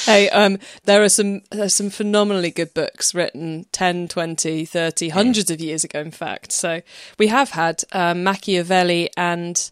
one. 0.05 0.13
hey, 0.15 0.29
um, 0.29 0.59
there 0.83 1.01
are 1.01 1.09
some 1.09 1.41
there's 1.49 1.73
some 1.73 1.89
phenomenally 1.89 2.51
good 2.51 2.75
books 2.75 3.15
written 3.15 3.65
10, 3.71 4.07
20, 4.07 4.65
30, 4.65 5.07
hmm. 5.07 5.13
hundreds 5.13 5.49
mm. 5.49 5.53
of 5.55 5.61
years 5.61 5.83
ago, 5.83 6.01
in 6.01 6.11
fact. 6.11 6.51
So 6.51 6.81
we 7.17 7.27
have 7.27 7.49
had 7.51 7.83
um, 7.91 8.23
Machiavelli 8.23 9.09
and. 9.17 9.71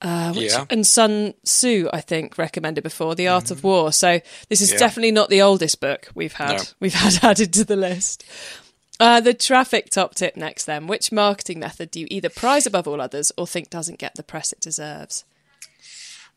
Uh, 0.00 0.32
which, 0.32 0.52
yeah. 0.52 0.64
and 0.70 0.86
Sun 0.86 1.34
Tzu, 1.44 1.88
I 1.92 2.00
think, 2.00 2.38
recommended 2.38 2.84
before 2.84 3.16
The 3.16 3.26
Art 3.26 3.46
mm. 3.46 3.50
of 3.50 3.64
War. 3.64 3.90
So 3.92 4.20
this 4.48 4.60
is 4.60 4.70
yeah. 4.70 4.78
definitely 4.78 5.10
not 5.10 5.28
the 5.28 5.42
oldest 5.42 5.80
book 5.80 6.06
we've 6.14 6.34
had. 6.34 6.58
No. 6.58 6.62
We've 6.78 6.94
had 6.94 7.18
added 7.24 7.52
to 7.54 7.64
the 7.64 7.74
list. 7.74 8.24
Uh, 9.00 9.20
the 9.20 9.34
traffic 9.34 9.90
top 9.90 10.14
tip 10.14 10.36
next, 10.36 10.64
then. 10.64 10.86
Which 10.86 11.12
marketing 11.12 11.60
method 11.60 11.90
do 11.90 12.00
you 12.00 12.06
either 12.10 12.28
prize 12.28 12.66
above 12.66 12.88
all 12.88 13.00
others 13.00 13.30
or 13.36 13.46
think 13.46 13.70
doesn't 13.70 13.98
get 13.98 14.16
the 14.16 14.22
press 14.22 14.52
it 14.52 14.60
deserves? 14.60 15.24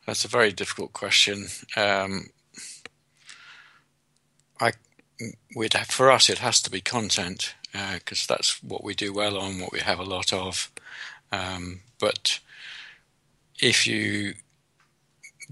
That's 0.05 0.25
a 0.25 0.27
very 0.27 0.51
difficult 0.51 0.93
question. 0.93 1.47
Um, 1.75 2.27
I, 4.59 4.73
we'd 5.55 5.73
have, 5.73 5.87
for 5.87 6.11
us, 6.11 6.29
it 6.29 6.39
has 6.39 6.61
to 6.61 6.71
be 6.71 6.81
content 6.81 7.55
because 7.71 8.27
uh, 8.29 8.35
that's 8.35 8.61
what 8.63 8.83
we 8.83 8.93
do 8.93 9.13
well 9.13 9.37
on, 9.37 9.59
what 9.59 9.71
we 9.71 9.79
have 9.79 9.99
a 9.99 10.03
lot 10.03 10.31
of. 10.31 10.71
Um, 11.31 11.81
but 11.99 12.39
if 13.59 13.87
you 13.87 14.33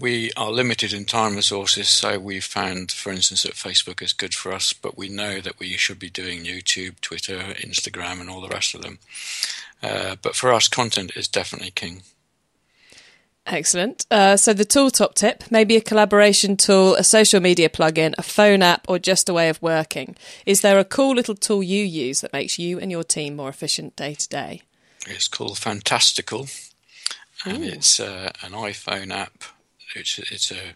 we 0.00 0.32
are 0.36 0.50
limited 0.50 0.92
in 0.94 1.04
time 1.04 1.36
resources, 1.36 1.88
so 1.88 2.18
we've 2.18 2.44
found, 2.44 2.90
for 2.90 3.12
instance, 3.12 3.42
that 3.42 3.52
Facebook 3.52 4.00
is 4.02 4.14
good 4.14 4.34
for 4.34 4.52
us, 4.52 4.72
but 4.72 4.96
we 4.96 5.08
know 5.08 5.40
that 5.40 5.58
we 5.58 5.76
should 5.76 5.98
be 5.98 6.08
doing 6.08 6.44
YouTube, 6.44 7.00
Twitter, 7.00 7.38
Instagram, 7.58 8.20
and 8.20 8.30
all 8.30 8.40
the 8.40 8.48
rest 8.48 8.74
of 8.74 8.80
them. 8.80 8.98
Uh, 9.82 10.16
but 10.22 10.34
for 10.34 10.52
us, 10.52 10.68
content 10.68 11.12
is 11.16 11.28
definitely 11.28 11.70
king. 11.70 12.02
Excellent. 13.46 14.06
Uh, 14.10 14.36
so 14.36 14.52
the 14.52 14.64
tool 14.64 14.90
top 14.90 15.14
tip, 15.14 15.44
maybe 15.50 15.76
a 15.76 15.80
collaboration 15.80 16.56
tool, 16.56 16.94
a 16.94 17.04
social 17.04 17.40
media 17.40 17.68
plugin, 17.68 18.14
a 18.16 18.22
phone 18.22 18.62
app, 18.62 18.86
or 18.88 18.98
just 18.98 19.28
a 19.28 19.34
way 19.34 19.48
of 19.48 19.60
working. 19.60 20.16
Is 20.46 20.62
there 20.62 20.78
a 20.78 20.84
cool 20.84 21.14
little 21.14 21.34
tool 21.34 21.62
you 21.62 21.84
use 21.84 22.20
that 22.22 22.32
makes 22.32 22.58
you 22.58 22.78
and 22.78 22.90
your 22.90 23.04
team 23.04 23.36
more 23.36 23.48
efficient 23.48 23.96
day 23.96 24.14
to 24.14 24.28
day? 24.28 24.62
It's 25.06 25.28
called 25.28 25.58
Fantastical, 25.58 26.48
and 27.44 27.64
Ooh. 27.64 27.68
it's 27.68 27.98
uh, 28.00 28.30
an 28.42 28.52
iPhone 28.52 29.10
app 29.12 29.44
it's 29.94 30.18
it's 30.18 30.50
a 30.50 30.74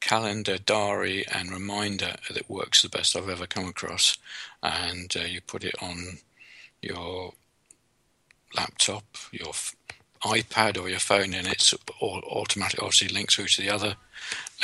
calendar, 0.00 0.58
diary, 0.58 1.24
and 1.32 1.50
reminder 1.50 2.14
that 2.30 2.48
works 2.48 2.82
the 2.82 2.88
best 2.88 3.16
I've 3.16 3.28
ever 3.28 3.46
come 3.46 3.66
across. 3.66 4.16
And 4.62 5.14
uh, 5.16 5.24
you 5.24 5.40
put 5.40 5.64
it 5.64 5.74
on 5.82 6.18
your 6.82 7.32
laptop, 8.54 9.04
your 9.32 9.50
f- 9.50 9.74
iPad, 10.22 10.80
or 10.80 10.88
your 10.88 10.98
phone, 10.98 11.34
and 11.34 11.46
it's 11.46 11.74
all 12.00 12.22
automatic. 12.30 12.82
Obviously, 12.82 13.08
links 13.08 13.36
through 13.36 13.46
to 13.46 13.62
the 13.62 13.70
other. 13.70 13.96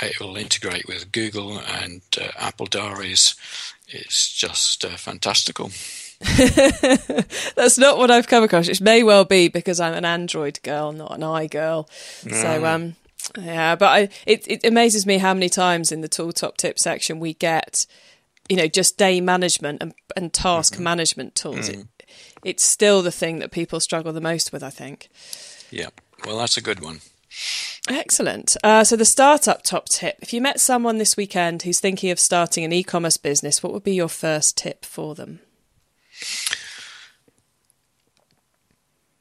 It 0.03 0.19
will 0.21 0.37
integrate 0.37 0.89
with 0.89 1.13
Google 1.13 1.59
and 1.59 2.03
uh, 2.21 2.29
Apple 2.37 2.67
Diaries. 2.67 3.37
It's 3.89 4.33
just 4.33 4.85
uh, 4.85 4.97
fantastical. 4.97 5.71
That's 7.55 7.79
not 7.79 7.99
what 7.99 8.11
I've 8.11 8.27
come 8.27 8.43
across. 8.43 8.69
It 8.69 8.81
may 8.81 9.03
well 9.03 9.25
be 9.25 9.49
because 9.49 9.79
I'm 9.79 9.95
an 9.95 10.05
Android 10.05 10.61
girl, 10.63 10.93
not 10.93 11.13
an 11.13 11.23
i 11.23 11.47
girl. 11.47 11.89
No. 12.25 12.35
So 12.35 12.67
um, 12.67 12.97
yeah, 13.39 13.77
but 13.77 13.87
I, 13.87 14.09
it 14.27 14.47
it 14.47 14.65
amazes 14.65 15.07
me 15.07 15.19
how 15.19 15.35
many 15.35 15.49
times 15.49 15.93
in 15.93 16.01
the 16.01 16.09
tool 16.09 16.33
top 16.33 16.57
tip 16.57 16.79
section 16.79 17.21
we 17.21 17.35
get, 17.35 17.87
you 18.49 18.57
know, 18.57 18.67
just 18.67 18.99
day 18.99 19.21
management 19.21 19.83
and 19.83 19.95
and 20.17 20.33
task 20.33 20.75
mm-hmm. 20.75 20.85
management 20.85 21.35
tools. 21.35 21.69
Mm. 21.69 21.81
It, 21.81 21.87
it's 22.45 22.65
still 22.65 23.03
the 23.03 23.13
thing 23.13 23.39
that 23.39 23.51
people 23.51 23.81
struggle 23.81 24.13
the 24.13 24.21
most 24.21 24.53
with, 24.53 24.63
I 24.63 24.71
think. 24.71 25.09
Yeah, 25.71 25.89
well, 26.27 26.39
that's 26.39 26.57
a 26.57 26.63
good 26.63 26.81
one. 26.81 27.01
Excellent. 27.89 28.57
Uh, 28.63 28.85
so 28.85 28.97
the 28.97 29.05
startup 29.05 29.63
top 29.63 29.89
tip: 29.89 30.17
if 30.21 30.33
you 30.33 30.41
met 30.41 30.61
someone 30.61 30.99
this 30.99 31.17
weekend 31.17 31.63
who's 31.63 31.81
thinking 31.81 32.11
of 32.11 32.19
starting 32.19 32.65
an 32.65 32.73
e-commerce 32.73 33.17
business, 33.17 33.63
what 33.63 33.73
would 33.73 33.85
be 33.85 33.95
your 33.95 34.09
first 34.09 34.57
tip 34.57 34.85
for 34.85 35.15
them? 35.15 35.41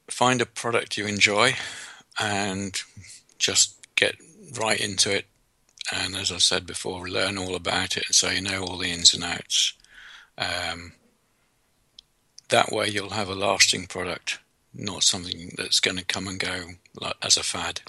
Find 0.08 0.40
a 0.40 0.46
product 0.46 0.96
you 0.96 1.06
enjoy 1.06 1.54
and 2.20 2.80
just 3.38 3.83
right 4.58 4.80
into 4.80 5.14
it. 5.14 5.26
And 5.92 6.16
as 6.16 6.32
I 6.32 6.38
said 6.38 6.66
before, 6.66 7.08
learn 7.08 7.36
all 7.36 7.54
about 7.54 7.96
it 7.96 8.06
so 8.14 8.30
you 8.30 8.40
know 8.40 8.62
all 8.62 8.78
the 8.78 8.90
ins 8.90 9.12
and 9.12 9.22
outs. 9.22 9.74
Um, 10.38 10.92
that 12.48 12.72
way, 12.72 12.88
you'll 12.88 13.10
have 13.10 13.28
a 13.28 13.34
lasting 13.34 13.86
product, 13.86 14.38
not 14.72 15.02
something 15.02 15.52
that's 15.56 15.80
going 15.80 15.96
to 15.96 16.04
come 16.04 16.26
and 16.26 16.38
go 16.38 16.70
as 17.22 17.36
a 17.36 17.42
fad. 17.42 17.82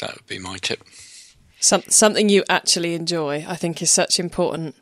That 0.00 0.14
would 0.14 0.26
be 0.26 0.38
my 0.38 0.56
tip. 0.58 0.82
Some, 1.60 1.82
something 1.88 2.28
you 2.28 2.42
actually 2.48 2.94
enjoy, 2.94 3.44
I 3.46 3.56
think, 3.56 3.82
is 3.82 3.90
such 3.90 4.18
important 4.18 4.74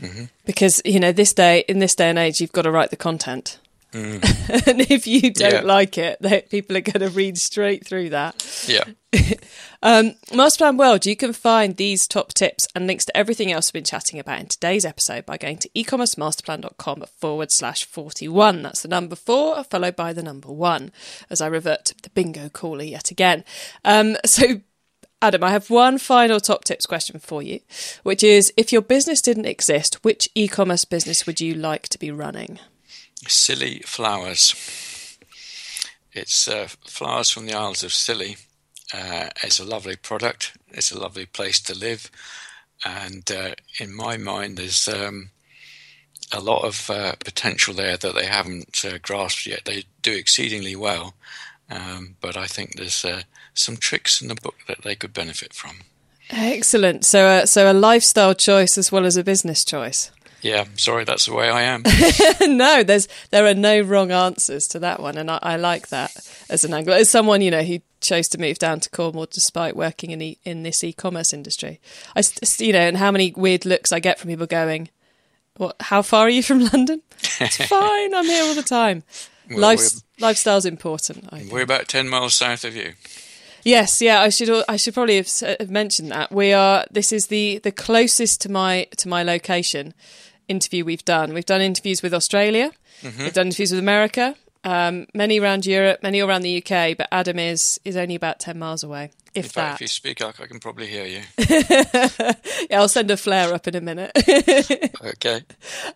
mm-hmm. 0.00 0.24
because 0.44 0.82
you 0.84 1.00
know 1.00 1.12
this 1.12 1.32
day 1.32 1.64
in 1.68 1.78
this 1.78 1.94
day 1.94 2.10
and 2.10 2.18
age, 2.18 2.40
you've 2.40 2.52
got 2.52 2.62
to 2.62 2.70
write 2.70 2.90
the 2.90 2.96
content. 2.96 3.58
Mm. 3.92 4.66
and 4.68 4.80
if 4.82 5.06
you 5.06 5.32
don't 5.32 5.52
yeah. 5.52 5.60
like 5.60 5.96
it, 5.96 6.50
people 6.50 6.76
are 6.76 6.82
going 6.82 7.00
to 7.00 7.08
read 7.08 7.38
straight 7.38 7.86
through 7.86 8.10
that. 8.10 8.44
Yeah. 8.68 8.84
um, 9.82 10.14
Masterplan 10.30 10.78
World, 10.78 11.06
you 11.06 11.16
can 11.16 11.32
find 11.32 11.76
these 11.76 12.06
top 12.06 12.34
tips 12.34 12.66
and 12.74 12.86
links 12.86 13.04
to 13.06 13.16
everything 13.16 13.52
else 13.52 13.68
we've 13.68 13.82
been 13.82 13.84
chatting 13.84 14.18
about 14.18 14.40
in 14.40 14.46
today's 14.46 14.84
episode 14.84 15.26
by 15.26 15.36
going 15.36 15.58
to 15.58 15.68
ecommercemasterplan.com 15.70 17.04
forward 17.18 17.50
slash 17.50 17.84
41. 17.84 18.62
That's 18.62 18.82
the 18.82 18.88
number 18.88 19.16
four, 19.16 19.62
followed 19.64 19.96
by 19.96 20.12
the 20.12 20.22
number 20.22 20.50
one, 20.50 20.92
as 21.30 21.40
I 21.40 21.46
revert 21.46 21.86
to 21.86 21.94
the 22.02 22.10
bingo 22.10 22.48
caller 22.48 22.82
yet 22.82 23.10
again. 23.10 23.44
Um, 23.84 24.16
so, 24.26 24.60
Adam, 25.22 25.44
I 25.44 25.50
have 25.50 25.70
one 25.70 25.98
final 25.98 26.40
top 26.40 26.64
tips 26.64 26.86
question 26.86 27.18
for 27.18 27.42
you, 27.42 27.60
which 28.02 28.22
is 28.22 28.52
if 28.56 28.72
your 28.72 28.82
business 28.82 29.22
didn't 29.22 29.46
exist, 29.46 30.04
which 30.04 30.28
e 30.34 30.48
commerce 30.48 30.84
business 30.84 31.26
would 31.26 31.40
you 31.40 31.54
like 31.54 31.88
to 31.88 31.98
be 31.98 32.10
running? 32.10 32.58
Scilly 33.26 33.80
Flowers. 33.80 35.18
It's 36.12 36.48
uh, 36.48 36.68
flowers 36.86 37.28
from 37.28 37.46
the 37.46 37.54
Isles 37.54 37.84
of 37.84 37.92
Scilly. 37.92 38.36
Uh, 38.92 39.28
it's 39.42 39.58
a 39.58 39.64
lovely 39.64 39.96
product. 39.96 40.56
It's 40.68 40.92
a 40.92 40.98
lovely 40.98 41.26
place 41.26 41.60
to 41.62 41.74
live, 41.74 42.10
and 42.84 43.30
uh, 43.30 43.54
in 43.80 43.94
my 43.94 44.16
mind, 44.16 44.56
there's 44.56 44.88
um, 44.88 45.30
a 46.32 46.40
lot 46.40 46.64
of 46.64 46.90
uh, 46.90 47.14
potential 47.24 47.74
there 47.74 47.96
that 47.96 48.14
they 48.14 48.26
haven't 48.26 48.84
uh, 48.84 48.98
grasped 49.02 49.46
yet. 49.46 49.64
They 49.64 49.84
do 50.02 50.12
exceedingly 50.12 50.76
well, 50.76 51.14
um, 51.70 52.16
but 52.20 52.36
I 52.36 52.46
think 52.46 52.76
there's 52.76 53.04
uh, 53.04 53.22
some 53.54 53.76
tricks 53.76 54.20
in 54.20 54.28
the 54.28 54.34
book 54.34 54.56
that 54.68 54.82
they 54.82 54.94
could 54.94 55.12
benefit 55.12 55.52
from. 55.52 55.78
Excellent. 56.30 57.04
So, 57.04 57.44
so 57.44 57.70
a 57.70 57.72
lifestyle 57.72 58.34
choice 58.34 58.76
as 58.76 58.90
well 58.90 59.06
as 59.06 59.16
a 59.16 59.24
business 59.24 59.64
choice. 59.64 60.10
Yeah, 60.46 60.64
sorry, 60.76 61.02
that's 61.04 61.26
the 61.26 61.34
way 61.34 61.50
I 61.50 61.62
am. 61.62 61.82
no, 62.56 62.84
there's 62.84 63.08
there 63.30 63.46
are 63.46 63.54
no 63.54 63.80
wrong 63.80 64.12
answers 64.12 64.68
to 64.68 64.78
that 64.78 65.00
one, 65.00 65.18
and 65.18 65.28
I, 65.28 65.38
I, 65.42 65.56
like 65.56 65.88
that 65.88 66.16
as 66.48 66.64
an 66.64 66.72
angle. 66.72 66.94
As 66.94 67.10
someone 67.10 67.40
you 67.40 67.50
know 67.50 67.62
who 67.62 67.80
chose 68.00 68.28
to 68.28 68.38
move 68.38 68.58
down 68.58 68.78
to 68.80 68.90
Cornwall 68.90 69.26
despite 69.26 69.74
working 69.74 70.12
in 70.12 70.22
e, 70.22 70.38
in 70.44 70.62
this 70.62 70.84
e-commerce 70.84 71.32
industry, 71.32 71.80
I 72.14 72.22
you 72.58 72.72
know, 72.72 72.78
and 72.78 72.96
how 72.96 73.10
many 73.10 73.32
weird 73.36 73.66
looks 73.66 73.90
I 73.90 73.98
get 73.98 74.20
from 74.20 74.30
people 74.30 74.46
going, 74.46 74.88
"What? 75.56 75.74
How 75.80 76.02
far 76.02 76.26
are 76.26 76.30
you 76.30 76.44
from 76.44 76.60
London?" 76.72 77.02
It's 77.40 77.56
fine. 77.66 78.14
I'm 78.14 78.26
here 78.26 78.44
all 78.44 78.54
the 78.54 78.62
time. 78.62 79.02
Well, 79.50 79.58
Life, 79.58 80.02
lifestyle's 80.20 80.66
important. 80.66 81.28
we're 81.50 81.62
about 81.62 81.88
ten 81.88 82.08
miles 82.08 82.34
south 82.34 82.64
of 82.64 82.76
you. 82.76 82.92
Yes, 83.66 84.00
yeah, 84.00 84.20
I 84.20 84.28
should 84.28 84.62
I 84.68 84.76
should 84.76 84.94
probably 84.94 85.16
have, 85.16 85.28
have 85.58 85.70
mentioned 85.70 86.12
that. 86.12 86.30
We 86.30 86.52
are 86.52 86.86
this 86.88 87.10
is 87.10 87.26
the 87.26 87.58
the 87.58 87.72
closest 87.72 88.40
to 88.42 88.48
my 88.48 88.86
to 88.98 89.08
my 89.08 89.24
location 89.24 89.92
interview 90.48 90.84
we've 90.84 91.04
done. 91.04 91.32
We've 91.32 91.46
done 91.46 91.60
interviews 91.60 92.02
with 92.02 92.14
Australia, 92.14 92.70
mm-hmm. 93.02 93.22
we've 93.22 93.32
done 93.32 93.46
interviews 93.46 93.72
with 93.72 93.80
America, 93.80 94.36
um, 94.64 95.06
many 95.14 95.38
around 95.38 95.64
Europe, 95.64 96.02
many 96.02 96.20
around 96.20 96.42
the 96.42 96.58
UK, 96.58 96.96
but 96.96 97.08
Adam 97.12 97.38
is 97.38 97.80
is 97.84 97.96
only 97.96 98.16
about 98.16 98.40
ten 98.40 98.58
miles 98.58 98.82
away. 98.82 99.12
if 99.32 99.44
In 99.44 99.50
fact, 99.50 99.54
that. 99.54 99.74
if 99.76 99.80
you 99.82 99.86
speak 99.86 100.20
up, 100.20 100.40
I 100.40 100.46
can 100.46 100.58
probably 100.58 100.88
hear 100.88 101.06
you. 101.06 101.22
yeah, 102.68 102.80
I'll 102.80 102.88
send 102.88 103.10
a 103.12 103.16
flare 103.16 103.54
up 103.54 103.68
in 103.68 103.76
a 103.76 103.80
minute. 103.80 104.10
Okay. 105.04 105.42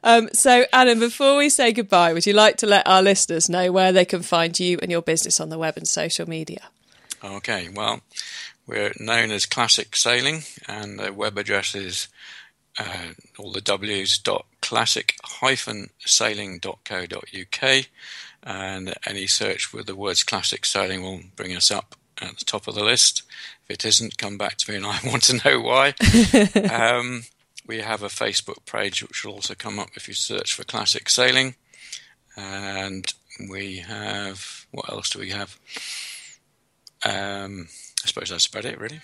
um, 0.04 0.28
so, 0.32 0.64
Adam, 0.72 1.00
before 1.00 1.36
we 1.36 1.48
say 1.48 1.72
goodbye, 1.72 2.12
would 2.12 2.26
you 2.26 2.32
like 2.32 2.56
to 2.58 2.66
let 2.66 2.86
our 2.86 3.02
listeners 3.02 3.48
know 3.48 3.72
where 3.72 3.92
they 3.92 4.04
can 4.04 4.22
find 4.22 4.58
you 4.60 4.78
and 4.80 4.90
your 4.90 5.02
business 5.02 5.40
on 5.40 5.48
the 5.48 5.58
web 5.58 5.76
and 5.76 5.88
social 5.88 6.28
media? 6.28 6.68
Okay. 7.24 7.68
Well, 7.74 8.02
we're 8.68 8.92
known 9.00 9.32
as 9.32 9.46
Classic 9.46 9.96
Sailing, 9.96 10.44
and 10.68 10.98
the 11.00 11.12
web 11.12 11.36
address 11.38 11.74
is 11.74 12.06
uh, 12.78 13.12
all 13.38 13.52
the 13.52 13.60
W's 13.60 14.18
dot 14.18 14.46
classic 14.60 15.16
hyphen 15.24 15.90
sailing.co.uk. 16.00 17.86
And 18.42 18.94
any 19.06 19.26
search 19.26 19.72
with 19.72 19.86
the 19.86 19.96
words 19.96 20.22
classic 20.22 20.64
sailing 20.64 21.02
will 21.02 21.20
bring 21.36 21.54
us 21.54 21.70
up 21.70 21.94
at 22.20 22.38
the 22.38 22.44
top 22.44 22.68
of 22.68 22.74
the 22.74 22.84
list. 22.84 23.22
If 23.68 23.74
it 23.74 23.84
isn't, 23.84 24.18
come 24.18 24.38
back 24.38 24.56
to 24.58 24.70
me 24.70 24.76
and 24.76 24.86
I 24.86 24.98
want 25.04 25.24
to 25.24 25.40
know 25.44 25.60
why. 25.60 25.94
um, 26.70 27.24
we 27.66 27.80
have 27.80 28.02
a 28.02 28.08
Facebook 28.08 28.64
page 28.66 29.02
which 29.02 29.24
will 29.24 29.34
also 29.34 29.54
come 29.54 29.78
up 29.78 29.90
if 29.94 30.08
you 30.08 30.14
search 30.14 30.54
for 30.54 30.64
classic 30.64 31.08
sailing. 31.10 31.54
And 32.36 33.12
we 33.50 33.78
have, 33.78 34.66
what 34.70 34.88
else 34.90 35.10
do 35.10 35.18
we 35.18 35.30
have? 35.30 35.58
Um, 37.04 37.68
I 38.02 38.06
suppose 38.06 38.30
that's 38.30 38.46
about 38.46 38.64
it, 38.64 38.78
really. 38.78 39.00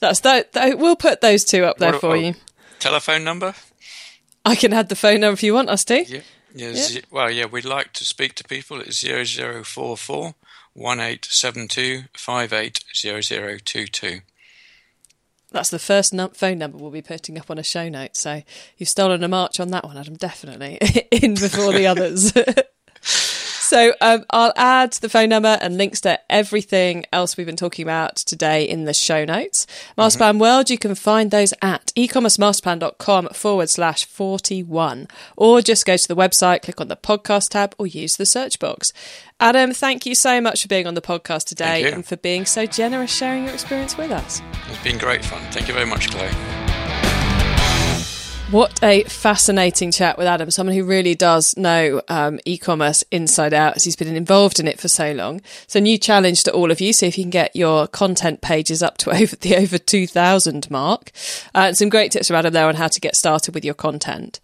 That's 0.00 0.20
that. 0.20 0.52
that 0.52 0.78
we'll 0.78 0.96
put 0.96 1.20
those 1.20 1.44
two 1.44 1.64
up 1.64 1.78
there 1.78 1.92
What- 1.92 2.00
for 2.00 2.10
oh, 2.10 2.14
you. 2.14 2.34
Telephone 2.82 3.22
number? 3.22 3.54
I 4.44 4.56
can 4.56 4.72
add 4.72 4.88
the 4.88 4.96
phone 4.96 5.20
number 5.20 5.34
if 5.34 5.44
you 5.44 5.54
want 5.54 5.68
us 5.70 5.84
to. 5.84 6.02
Yeah. 6.04 6.20
Yeah, 6.54 6.74
ze- 6.74 7.02
well, 7.12 7.30
yeah, 7.30 7.46
we'd 7.46 7.64
like 7.64 7.92
to 7.94 8.04
speak 8.04 8.34
to 8.34 8.44
people. 8.44 8.80
It's 8.80 9.00
0044 9.02 10.34
1872 10.74 12.02
580022. 12.12 14.20
That's 15.52 15.70
the 15.70 15.78
first 15.78 16.12
num- 16.12 16.32
phone 16.32 16.58
number 16.58 16.76
we'll 16.78 16.90
be 16.90 17.02
putting 17.02 17.38
up 17.38 17.50
on 17.50 17.58
a 17.58 17.62
show 17.62 17.88
note. 17.88 18.16
So 18.16 18.42
you've 18.76 18.88
stolen 18.88 19.22
a 19.22 19.28
march 19.28 19.60
on 19.60 19.68
that 19.68 19.84
one, 19.84 19.96
Adam. 19.96 20.16
Definitely 20.16 20.76
in 21.12 21.34
before 21.34 21.72
the 21.72 21.86
others. 21.86 22.32
so 23.72 23.94
um, 24.02 24.26
I'll 24.28 24.52
add 24.54 24.92
the 24.92 25.08
phone 25.08 25.30
number 25.30 25.56
and 25.62 25.78
links 25.78 26.02
to 26.02 26.20
everything 26.30 27.06
else 27.10 27.38
we've 27.38 27.46
been 27.46 27.56
talking 27.56 27.84
about 27.84 28.16
today 28.16 28.64
in 28.64 28.84
the 28.84 28.92
show 28.92 29.24
notes. 29.24 29.66
Masterplan 29.96 30.38
World, 30.38 30.68
you 30.68 30.76
can 30.76 30.94
find 30.94 31.30
those 31.30 31.54
at 31.62 31.86
ecommercemasterplan.com 31.96 33.28
forward 33.28 33.70
slash 33.70 34.04
41. 34.04 35.08
Or 35.38 35.62
just 35.62 35.86
go 35.86 35.96
to 35.96 36.06
the 36.06 36.14
website, 36.14 36.60
click 36.60 36.82
on 36.82 36.88
the 36.88 36.96
podcast 36.96 37.48
tab, 37.48 37.74
or 37.78 37.86
use 37.86 38.18
the 38.18 38.26
search 38.26 38.58
box. 38.58 38.92
Adam, 39.40 39.72
thank 39.72 40.04
you 40.04 40.14
so 40.14 40.38
much 40.38 40.60
for 40.60 40.68
being 40.68 40.86
on 40.86 40.92
the 40.92 41.00
podcast 41.00 41.44
today 41.44 41.90
and 41.90 42.04
for 42.04 42.18
being 42.18 42.44
so 42.44 42.66
generous 42.66 43.10
sharing 43.10 43.44
your 43.44 43.54
experience 43.54 43.96
with 43.96 44.10
us. 44.10 44.42
It's 44.68 44.84
been 44.84 44.98
great 44.98 45.24
fun. 45.24 45.40
Thank 45.50 45.68
you 45.68 45.72
very 45.72 45.86
much, 45.86 46.10
Chloe. 46.10 46.61
What 48.52 48.82
a 48.82 49.04
fascinating 49.04 49.92
chat 49.92 50.18
with 50.18 50.26
Adam, 50.26 50.50
someone 50.50 50.76
who 50.76 50.84
really 50.84 51.14
does 51.14 51.56
know 51.56 52.02
um, 52.08 52.38
e 52.44 52.58
commerce 52.58 53.02
inside 53.10 53.54
out 53.54 53.76
as 53.76 53.84
he's 53.84 53.96
been 53.96 54.14
involved 54.14 54.60
in 54.60 54.68
it 54.68 54.78
for 54.78 54.88
so 54.88 55.12
long. 55.12 55.40
So, 55.66 55.80
new 55.80 55.96
challenge 55.96 56.44
to 56.44 56.52
all 56.52 56.70
of 56.70 56.78
you 56.78 56.92
see 56.92 57.06
if 57.06 57.16
you 57.16 57.24
can 57.24 57.30
get 57.30 57.56
your 57.56 57.86
content 57.86 58.42
pages 58.42 58.82
up 58.82 58.98
to 58.98 59.10
over 59.22 59.36
the 59.36 59.56
over 59.56 59.78
2000 59.78 60.70
mark. 60.70 61.12
Uh, 61.54 61.68
and 61.68 61.78
some 61.78 61.88
great 61.88 62.12
tips 62.12 62.26
from 62.26 62.36
Adam 62.36 62.52
there 62.52 62.68
on 62.68 62.74
how 62.74 62.88
to 62.88 63.00
get 63.00 63.16
started 63.16 63.54
with 63.54 63.64
your 63.64 63.72
content. 63.72 64.38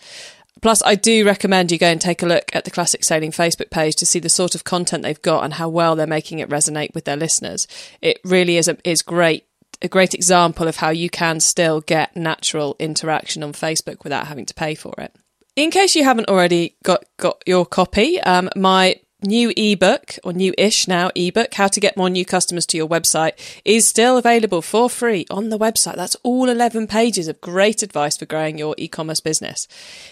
Plus, 0.62 0.82
I 0.84 0.94
do 0.94 1.26
recommend 1.26 1.70
you 1.70 1.76
go 1.76 1.88
and 1.88 2.00
take 2.00 2.22
a 2.22 2.26
look 2.26 2.50
at 2.54 2.64
the 2.64 2.70
Classic 2.70 3.04
Sailing 3.04 3.30
Facebook 3.30 3.68
page 3.68 3.94
to 3.96 4.06
see 4.06 4.20
the 4.20 4.30
sort 4.30 4.54
of 4.54 4.64
content 4.64 5.02
they've 5.02 5.20
got 5.20 5.44
and 5.44 5.52
how 5.52 5.68
well 5.68 5.94
they're 5.94 6.06
making 6.06 6.38
it 6.38 6.48
resonate 6.48 6.94
with 6.94 7.04
their 7.04 7.14
listeners. 7.14 7.68
It 8.00 8.20
really 8.24 8.56
is 8.56 8.68
a, 8.68 8.78
is 8.88 9.02
great 9.02 9.47
a 9.82 9.88
great 9.88 10.14
example 10.14 10.66
of 10.66 10.76
how 10.76 10.90
you 10.90 11.08
can 11.10 11.40
still 11.40 11.80
get 11.80 12.16
natural 12.16 12.76
interaction 12.78 13.42
on 13.42 13.52
Facebook 13.52 14.04
without 14.04 14.26
having 14.26 14.46
to 14.46 14.54
pay 14.54 14.74
for 14.74 14.94
it. 14.98 15.14
In 15.56 15.70
case 15.70 15.96
you 15.96 16.04
haven't 16.04 16.28
already 16.28 16.76
got, 16.82 17.04
got 17.16 17.42
your 17.46 17.66
copy, 17.66 18.20
um, 18.20 18.48
my 18.54 19.00
new 19.22 19.52
ebook 19.56 20.16
or 20.22 20.32
new-ish 20.32 20.86
now 20.86 21.10
ebook 21.16 21.54
how 21.54 21.66
to 21.66 21.80
get 21.80 21.96
more 21.96 22.08
new 22.08 22.24
customers 22.24 22.64
to 22.66 22.76
your 22.76 22.86
website 22.86 23.32
is 23.64 23.86
still 23.86 24.16
available 24.16 24.62
for 24.62 24.88
free 24.88 25.26
on 25.30 25.48
the 25.48 25.58
website. 25.58 25.96
That's 25.96 26.16
all 26.22 26.48
11 26.48 26.86
pages 26.86 27.26
of 27.26 27.40
great 27.40 27.82
advice 27.82 28.16
for 28.16 28.26
growing 28.26 28.58
your 28.58 28.74
e-commerce 28.78 29.20
business. 29.20 29.66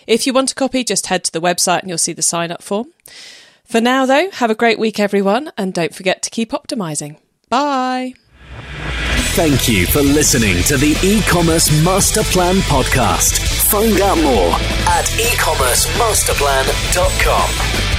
If 0.07 0.27
you 0.27 0.33
want 0.33 0.53
a 0.53 0.55
copy 0.57 0.83
just 0.83 1.07
head 1.07 1.23
to 1.25 1.33
the 1.33 1.41
website 1.41 1.81
and 1.81 1.89
you'll 1.89 1.99
see 1.99 2.13
the 2.13 2.23
sign 2.23 2.51
up 2.51 2.63
form. 2.63 2.93
For 3.65 3.81
now 3.81 4.07
though 4.07 4.31
have 4.33 4.51
a 4.51 4.57
great 4.57 4.79
week 4.79 4.99
everyone 4.99 5.53
and 5.57 5.73
don't 5.73 5.95
forget 5.95 6.23
to 6.23 6.31
keep 6.31 6.51
optimizing. 6.51 7.19
Bye 7.49 8.15
Thank 9.37 9.69
you 9.69 9.85
for 9.87 10.01
listening 10.01 10.63
to 10.63 10.79
the 10.79 10.97
e-commerce 11.03 11.71
master 11.85 12.23
plan 12.23 12.57
podcast. 12.63 13.43
Find 13.71 14.01
out 14.01 14.17
more 14.17 14.55
at 14.89 15.05
ecommercemasterplan.com. 15.05 17.96